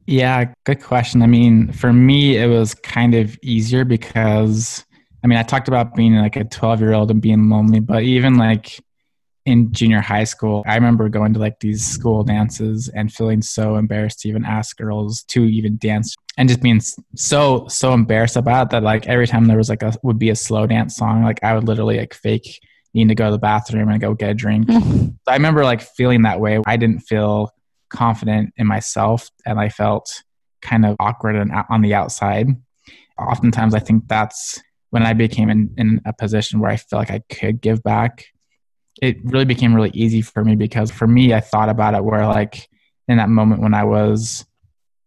Yeah, 0.06 0.54
good 0.66 0.82
question. 0.82 1.22
I 1.22 1.28
mean, 1.28 1.72
for 1.72 1.94
me, 1.94 2.38
it 2.38 2.48
was 2.48 2.74
kind 2.74 3.16
of 3.16 3.38
easier 3.42 3.86
because, 3.86 4.84
I 5.24 5.28
mean, 5.28 5.40
I 5.40 5.44
talked 5.44 5.68
about 5.68 5.96
being 5.96 6.16
like 6.16 6.36
a 6.36 6.44
12 6.44 6.82
year 6.82 6.94
old 6.94 7.10
and 7.12 7.22
being 7.22 7.50
lonely, 7.50 7.80
but 7.80 8.04
even 8.04 8.36
like 8.36 8.80
in 9.46 9.72
junior 9.72 10.02
high 10.02 10.24
school, 10.24 10.64
I 10.66 10.76
remember 10.76 11.08
going 11.10 11.34
to 11.34 11.40
like 11.40 11.60
these 11.60 11.86
school 11.86 12.24
dances 12.24 12.90
and 12.90 13.12
feeling 13.14 13.42
so 13.42 13.76
embarrassed 13.76 14.20
to 14.22 14.30
even 14.30 14.46
ask 14.46 14.78
girls 14.78 15.24
to 15.30 15.46
even 15.46 15.78
dance 15.78 16.16
and 16.38 16.50
just 16.50 16.62
being 16.62 16.82
so 17.16 17.68
so 17.68 17.94
embarrassed 17.94 18.38
about 18.38 18.68
it 18.68 18.70
that 18.72 18.84
like 18.84 19.08
every 19.08 19.28
time 19.28 19.46
there 19.46 19.58
was 19.58 19.70
like 19.70 19.84
a 19.84 19.94
would 20.04 20.20
be 20.20 20.30
a 20.30 20.36
slow 20.36 20.66
dance 20.68 20.96
song, 20.96 21.24
like 21.24 21.44
I 21.44 21.54
would 21.54 21.66
literally 21.66 21.98
like 21.98 22.14
fake 22.14 22.60
needing 22.94 23.10
to 23.10 23.16
go 23.16 23.26
to 23.26 23.32
the 23.32 23.40
bathroom 23.40 23.90
and 23.90 24.02
go 24.02 24.14
get 24.14 24.32
a 24.32 24.34
drink. 24.34 24.70
I 25.28 25.34
remember 25.34 25.64
like 25.64 25.82
feeling 25.82 26.24
that 26.24 26.40
way. 26.40 26.60
I 26.66 26.78
didn't 26.78 27.02
feel 27.02 27.52
confident 27.94 28.54
in 28.58 28.68
myself 28.68 29.30
and 29.46 29.60
I 29.60 29.70
felt 29.70 30.24
kind 30.62 30.86
of 30.86 30.96
awkward 31.00 31.36
and 31.36 31.52
on 31.70 31.82
the 31.82 31.94
outside. 31.94 32.48
Oftentimes 33.18 33.76
I 33.76 33.80
think 33.80 34.08
that's 34.08 34.62
when 34.90 35.04
I 35.04 35.14
became 35.14 35.50
in, 35.50 35.74
in 35.78 36.02
a 36.06 36.14
position 36.14 36.60
where 36.60 36.72
I 36.72 36.78
felt 36.78 37.10
like 37.10 37.12
I 37.12 37.24
could 37.34 37.62
give 37.62 37.82
back, 37.82 38.26
it 39.02 39.18
really 39.24 39.46
became 39.46 39.74
really 39.74 39.92
easy 39.94 40.22
for 40.22 40.44
me 40.44 40.56
because 40.56 40.92
for 40.92 41.08
me, 41.08 41.34
I 41.34 41.40
thought 41.40 41.70
about 41.70 41.96
it 41.96 42.04
where 42.04 42.28
like 42.28 42.68
in 43.08 43.18
that 43.18 43.30
moment 43.30 43.62
when 43.62 43.74
I 43.74 43.84
was 43.84 44.46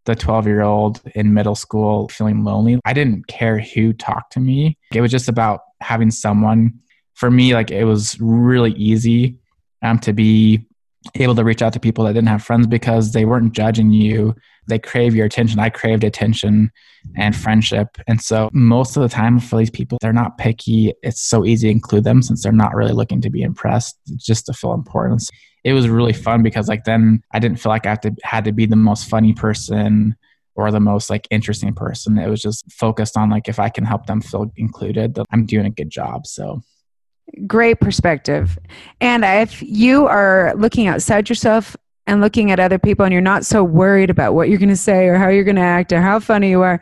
the 0.04 0.14
12 0.14 0.46
year 0.46 0.62
old 0.62 1.00
in 1.14 1.34
middle 1.34 1.54
school 1.54 2.08
feeling 2.08 2.44
lonely, 2.44 2.80
I 2.84 2.92
didn't 2.92 3.26
care 3.26 3.58
who 3.58 3.92
talked 3.92 4.32
to 4.32 4.40
me. 4.40 4.78
It 4.92 5.00
was 5.00 5.10
just 5.10 5.28
about 5.28 5.60
having 5.80 6.10
someone. 6.10 6.80
For 7.14 7.30
me, 7.30 7.54
like 7.54 7.70
it 7.70 7.84
was 7.84 8.18
really 8.20 8.72
easy 8.72 9.38
um, 9.82 9.98
to 10.00 10.12
be 10.12 10.66
able 11.14 11.34
to 11.34 11.44
reach 11.44 11.62
out 11.62 11.72
to 11.72 11.80
people 11.80 12.04
that 12.04 12.12
didn't 12.12 12.28
have 12.28 12.42
friends 12.42 12.66
because 12.66 13.12
they 13.12 13.24
weren't 13.24 13.52
judging 13.52 13.90
you. 13.90 14.34
They 14.68 14.78
crave 14.78 15.14
your 15.14 15.26
attention. 15.26 15.60
I 15.60 15.70
craved 15.70 16.04
attention 16.04 16.72
and 17.16 17.36
friendship. 17.36 17.96
And 18.06 18.20
so 18.20 18.50
most 18.52 18.96
of 18.96 19.02
the 19.02 19.08
time 19.08 19.38
for 19.38 19.58
these 19.58 19.70
people, 19.70 19.98
they're 20.00 20.12
not 20.12 20.38
picky. 20.38 20.92
It's 21.02 21.22
so 21.22 21.44
easy 21.44 21.68
to 21.68 21.72
include 21.72 22.04
them 22.04 22.22
since 22.22 22.42
they're 22.42 22.52
not 22.52 22.74
really 22.74 22.92
looking 22.92 23.20
to 23.20 23.30
be 23.30 23.42
impressed, 23.42 23.96
just 24.16 24.46
to 24.46 24.52
feel 24.52 24.72
importance. 24.72 25.30
It 25.64 25.72
was 25.72 25.88
really 25.88 26.12
fun 26.12 26.42
because 26.42 26.68
like 26.68 26.84
then 26.84 27.22
I 27.32 27.38
didn't 27.38 27.60
feel 27.60 27.70
like 27.70 27.86
I 27.86 27.90
had 27.90 28.02
to 28.02 28.16
had 28.22 28.44
to 28.44 28.52
be 28.52 28.66
the 28.66 28.76
most 28.76 29.08
funny 29.08 29.32
person 29.32 30.16
or 30.54 30.70
the 30.70 30.80
most 30.80 31.10
like 31.10 31.28
interesting 31.30 31.74
person. 31.74 32.18
It 32.18 32.28
was 32.28 32.40
just 32.40 32.70
focused 32.72 33.16
on 33.16 33.30
like 33.30 33.48
if 33.48 33.58
I 33.58 33.68
can 33.68 33.84
help 33.84 34.06
them 34.06 34.20
feel 34.20 34.50
included, 34.56 35.18
I'm 35.30 35.46
doing 35.46 35.66
a 35.66 35.70
good 35.70 35.90
job. 35.90 36.26
So 36.26 36.62
Great 37.46 37.80
perspective. 37.80 38.58
And 39.00 39.24
if 39.24 39.62
you 39.62 40.06
are 40.06 40.54
looking 40.56 40.86
outside 40.86 41.28
yourself 41.28 41.76
and 42.06 42.20
looking 42.20 42.50
at 42.50 42.60
other 42.60 42.78
people 42.78 43.04
and 43.04 43.12
you're 43.12 43.20
not 43.20 43.44
so 43.44 43.62
worried 43.64 44.10
about 44.10 44.34
what 44.34 44.48
you're 44.48 44.58
going 44.58 44.68
to 44.68 44.76
say 44.76 45.06
or 45.06 45.16
how 45.16 45.28
you're 45.28 45.44
going 45.44 45.56
to 45.56 45.62
act 45.62 45.92
or 45.92 46.00
how 46.00 46.20
funny 46.20 46.50
you 46.50 46.62
are, 46.62 46.80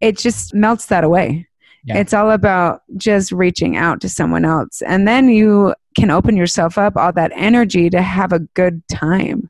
it 0.00 0.18
just 0.18 0.54
melts 0.54 0.86
that 0.86 1.02
away. 1.02 1.48
Yeah. 1.84 1.98
It's 1.98 2.12
all 2.12 2.30
about 2.30 2.82
just 2.96 3.32
reaching 3.32 3.76
out 3.76 4.00
to 4.00 4.08
someone 4.08 4.44
else. 4.44 4.82
And 4.82 5.06
then 5.06 5.28
you 5.28 5.74
can 5.96 6.10
open 6.10 6.36
yourself 6.36 6.78
up 6.78 6.96
all 6.96 7.12
that 7.12 7.32
energy 7.34 7.88
to 7.90 8.02
have 8.02 8.32
a 8.32 8.40
good 8.40 8.86
time. 8.88 9.48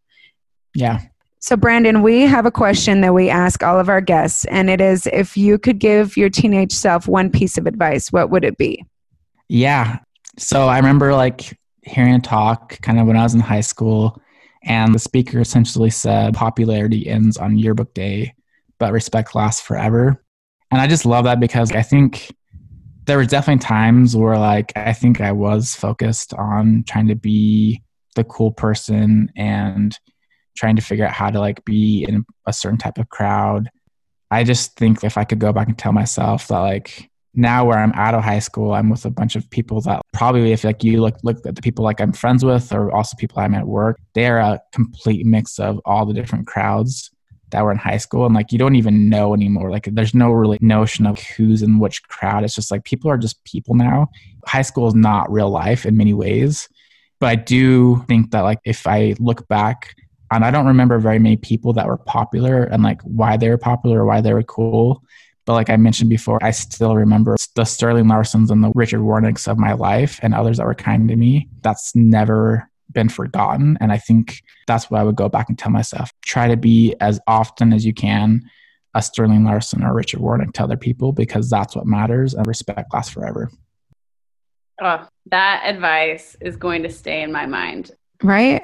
Yeah. 0.75 1.01
So, 1.41 1.57
Brandon, 1.57 2.03
we 2.03 2.23
have 2.23 2.45
a 2.45 2.51
question 2.51 3.01
that 3.03 3.15
we 3.15 3.31
ask 3.31 3.63
all 3.63 3.79
of 3.79 3.89
our 3.89 4.01
guests, 4.01 4.45
and 4.47 4.69
it 4.69 4.81
is 4.81 5.07
if 5.13 5.37
you 5.37 5.59
could 5.59 5.79
give 5.79 6.17
your 6.17 6.29
teenage 6.29 6.73
self 6.73 7.07
one 7.07 7.31
piece 7.31 7.57
of 7.57 7.67
advice, 7.67 8.11
what 8.11 8.31
would 8.31 8.45
it 8.45 8.59
be? 8.59 8.85
Yeah. 9.49 10.01
So 10.39 10.69
I 10.69 10.77
remember 10.77 11.15
like 11.15 11.59
hearing 11.83 12.15
a 12.15 12.21
talk 12.21 12.81
kind 12.83 12.99
of 12.99 13.07
when 13.07 13.17
I 13.17 13.23
was 13.23 13.35
in 13.35 13.41
high 13.41 13.61
school, 13.61 14.21
and 14.65 14.95
the 14.95 14.99
speaker 14.99 15.41
essentially 15.41 15.91
said, 15.91 16.35
Popularity 16.35 17.09
ends 17.09 17.37
on 17.37 17.59
yearbook 17.59 17.95
day, 17.95 18.35
but 18.79 18.93
respect 18.93 19.35
lasts 19.35 19.61
forever. 19.61 20.23
And 20.71 20.81
I 20.81 20.89
just 20.89 21.07
love 21.07 21.25
that 21.25 21.41
because 21.41 21.71
I 21.73 21.83
think 21.83 22.35
there 23.07 23.17
were 23.17 23.25
definitely 23.25 23.65
times 23.65 24.17
where 24.17 24.37
like 24.37 24.73
I 24.77 24.93
think 24.93 25.21
I 25.21 25.33
was 25.33 25.75
focused 25.75 26.35
on 26.35 26.85
trying 26.89 27.07
to 27.09 27.15
be 27.15 27.83
the 28.17 28.25
cool 28.25 28.51
person 28.51 29.31
and 29.37 29.97
trying 30.57 30.77
to 30.77 30.83
figure 30.83 31.07
out 31.07 31.13
how 31.13 31.31
to 31.31 31.39
like 31.39 31.65
be 31.65 32.05
in 32.09 32.25
a 32.47 32.53
certain 32.53 32.79
type 32.79 32.99
of 32.99 33.09
crowd. 33.09 33.71
I 34.31 34.43
just 34.43 34.77
think 34.77 35.05
if 35.05 35.17
I 35.17 35.25
could 35.25 35.39
go 35.39 35.53
back 35.53 35.69
and 35.69 35.79
tell 35.79 35.93
myself 35.93 36.49
that 36.49 36.59
like 36.59 37.11
now 37.37 37.65
where 37.67 37.79
I'm 37.79 37.93
out 37.93 38.15
of 38.15 38.25
high 38.25 38.39
school, 38.39 38.73
I'm 38.73 38.89
with 38.89 39.05
a 39.05 39.11
bunch 39.11 39.37
of 39.37 39.49
people 39.51 39.81
that 39.83 40.01
probably 40.13 40.53
if 40.53 40.65
like 40.65 40.83
you 40.83 41.03
look 41.03 41.17
look 41.23 41.45
at 41.47 41.55
the 41.55 41.63
people 41.63 41.85
like 41.85 42.01
I'm 42.01 42.13
friends 42.13 42.45
with 42.45 42.73
or 42.73 42.91
also 42.91 43.17
people 43.17 43.39
I'm 43.39 43.55
at 43.55 43.67
work, 43.67 43.99
they're 44.15 44.39
a 44.39 44.61
complete 44.73 45.27
mix 45.27 45.59
of 45.59 45.81
all 45.85 46.07
the 46.07 46.15
different 46.15 46.47
crowds 46.47 47.11
that 47.51 47.63
were 47.63 47.71
in 47.71 47.79
high 47.79 47.99
school 47.99 48.27
and 48.27 48.35
like 48.35 48.53
you 48.53 48.59
don't 48.59 48.75
even 48.75 49.09
know 49.09 49.35
anymore. 49.35 49.71
Like 49.71 49.89
there's 49.93 50.15
no 50.15 50.31
really 50.33 50.59
notion 50.61 51.07
of 51.07 51.21
who's 51.21 51.63
in 51.63 51.79
which 51.79 52.03
crowd. 52.05 52.43
It's 52.43 52.55
just 52.55 52.71
like 52.71 52.85
people 52.85 53.11
are 53.11 53.19
just 53.19 53.43
people 53.45 53.75
now. 53.75 54.09
High 54.47 54.63
school 54.63 54.89
is 54.89 54.95
not 54.95 55.31
real 55.31 55.51
life 55.51 55.87
in 55.87 55.97
many 55.97 56.15
ways. 56.15 56.69
But 57.21 57.27
I 57.29 57.35
do 57.37 58.05
think 58.09 58.31
that 58.33 58.41
like 58.41 58.59
if 58.65 58.87
I 58.87 59.15
look 59.19 59.47
back 59.49 59.95
and 60.33 60.45
I 60.45 60.51
don't 60.51 60.67
remember 60.67 60.99
very 60.99 61.19
many 61.19 61.37
people 61.37 61.73
that 61.75 61.87
were 61.87 61.99
popular 61.99 62.65
and 62.65 62.83
like 62.83 63.01
why 63.03 63.37
they 63.37 63.49
were 63.49 63.59
popular 63.59 64.01
or 64.01 64.07
why 64.07 64.21
they 64.21 64.35
were 64.35 64.43
cool 64.43 65.03
but 65.47 65.53
like 65.55 65.71
I 65.71 65.77
mentioned 65.77 66.11
before, 66.11 66.43
I 66.43 66.51
still 66.51 66.97
remember 66.97 67.37
the 67.55 67.65
Sterling 67.65 68.07
Larsons 68.07 68.51
and 68.51 68.63
the 68.63 68.73
Richard 68.75 69.01
Warnicks 69.01 69.47
of 69.47 69.59
my 69.59 69.73
life 69.73 70.19
and 70.21 70.35
others 70.35 70.59
that 70.59 70.67
were 70.67 70.75
kind 70.75 71.09
to 71.09 71.17
me. 71.17 71.49
That's 71.63 71.95
never 71.95 72.69
been 72.93 73.09
forgotten. 73.09 73.79
And 73.81 73.93
I 73.93 73.99
think 73.99 74.43
that's 74.67 74.91
what 74.91 75.01
I 75.01 75.05
would 75.05 75.15
go 75.15 75.29
back 75.29 75.49
and 75.49 75.57
tell 75.57 75.71
myself. 75.71 76.11
Try 76.23 76.49
to 76.49 76.57
be 76.57 76.97
as 77.01 77.21
often 77.29 77.73
as 77.73 77.87
you 77.87 77.95
can 77.95 78.43
a 78.95 79.03
Sterling 79.03 79.45
Larson 79.45 79.85
or 79.85 79.95
Richard 79.95 80.21
Warnick 80.21 80.53
to 80.55 80.65
other 80.65 80.77
people 80.77 81.13
because 81.13 81.49
that's 81.49 81.77
what 81.77 81.87
matters 81.87 82.35
and 82.35 82.47
respect 82.47 82.93
lasts 82.93 83.13
forever. 83.13 83.51
Oh, 84.81 85.07
that 85.27 85.63
advice 85.65 86.37
is 86.41 86.57
going 86.57 86.83
to 86.83 86.91
stay 86.91 87.23
in 87.23 87.31
my 87.31 87.47
mind. 87.47 87.93
Right? 88.23 88.63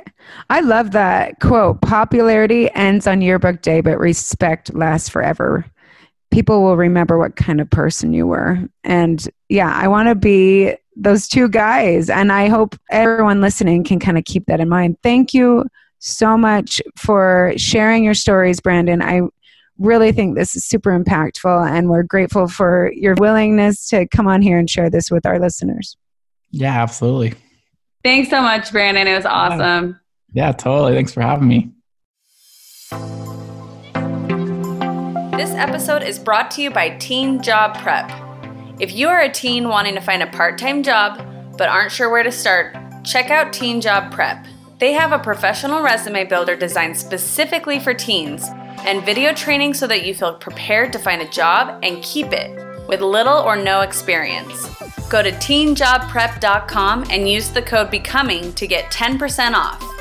I 0.51 0.61
love 0.61 0.93
that 0.93 1.39
quote 1.41 1.81
popularity 1.83 2.73
ends 2.75 3.07
on 3.07 3.21
yearbook 3.21 3.63
day, 3.63 3.83
but 3.83 3.99
respect 3.99 4.75
lasts 4.75 5.09
forever 5.09 5.65
people 6.33 6.63
will 6.63 6.77
remember 6.77 7.19
what 7.19 7.37
kind 7.37 7.61
of 7.61 7.71
person 7.71 8.13
you 8.13 8.27
were. 8.27 8.59
And 8.83 9.29
yeah, 9.49 9.73
I 9.73 9.87
want 9.87 10.09
to 10.09 10.15
be 10.15 10.75
those 10.97 11.29
two 11.29 11.49
guys. 11.49 12.11
And 12.11 12.33
I 12.33 12.49
hope 12.49 12.75
everyone 12.91 13.41
listening 13.41 13.85
can 13.85 14.01
kind 14.01 14.19
of 14.19 14.25
keep 14.25 14.47
that 14.47 14.61
in 14.61 14.69
mind. 14.69 14.97
Thank 15.03 15.33
you 15.35 15.65
so 15.99 16.37
much 16.37 16.83
for 16.97 17.53
sharing 17.57 18.03
your 18.03 18.15
stories, 18.15 18.61
Brandon. 18.61 19.03
I 19.03 19.21
really 19.79 20.13
think 20.13 20.37
this 20.37 20.57
is 20.57 20.65
super 20.65 20.99
impactful, 20.99 21.69
and 21.69 21.89
we're 21.89 22.03
grateful 22.03 22.49
for 22.49 22.93
your 22.95 23.15
willingness 23.15 23.89
to 23.89 24.07
come 24.09 24.27
on 24.27 24.43
here 24.43 24.59
and 24.59 24.69
share 24.69 24.91
this 24.91 25.11
with 25.11 25.25
our 25.27 25.39
listeners. 25.39 25.97
Yeah, 26.51 26.83
absolutely. 26.83 27.35
Thanks 28.05 28.31
so 28.31 28.43
much, 28.43 28.73
Brandon. 28.73 29.07
It 29.07 29.17
was 29.17 29.27
awesome. 29.27 30.01
Yeah, 30.33 30.47
yeah 30.47 30.53
totally. 30.53 30.95
Thanks 30.95 31.13
for 31.13 31.23
having 31.23 31.49
me. 31.49 31.71
This 35.33 35.53
episode 35.53 36.03
is 36.03 36.19
brought 36.19 36.51
to 36.53 36.63
you 36.63 36.71
by 36.71 36.91
Teen 36.99 37.41
Job 37.41 37.79
Prep. 37.79 38.11
If 38.79 38.93
you 38.93 39.09
are 39.09 39.23
a 39.23 39.33
teen 39.33 39.67
wanting 39.67 39.95
to 39.95 40.01
find 40.03 40.23
a 40.23 40.27
part 40.27 40.59
time 40.59 40.83
job 40.83 41.27
but 41.57 41.71
aren't 41.71 41.91
sure 41.91 42.11
where 42.11 42.23
to 42.23 42.31
start, 42.31 42.77
check 43.03 43.31
out 43.31 43.51
Teen 43.51 43.81
Job 43.81 44.13
Prep. 44.13 44.45
They 44.79 44.93
have 44.93 45.11
a 45.13 45.19
professional 45.19 45.83
resume 45.83 46.27
builder 46.27 46.55
designed 46.55 46.99
specifically 46.99 47.81
for 47.81 47.95
teens 47.95 48.45
and 48.81 49.07
video 49.07 49.33
training 49.33 49.73
so 49.73 49.87
that 49.87 50.05
you 50.05 50.15
feel 50.15 50.35
prepared 50.35 50.93
to 50.93 50.99
find 50.99 51.23
a 51.23 51.31
job 51.31 51.81
and 51.83 52.03
keep 52.03 52.27
it 52.33 52.55
with 52.87 53.01
little 53.01 53.39
or 53.39 53.57
no 53.57 53.81
experience. 53.81 54.69
Go 55.09 55.23
to 55.23 55.33
teenjobprep.com 55.33 57.07
and 57.09 57.27
use 57.27 57.49
the 57.49 57.63
code 57.63 57.91
BECOMING 57.91 58.55
to 58.55 58.67
get 58.67 58.93
10% 58.93 59.55
off. 59.55 59.92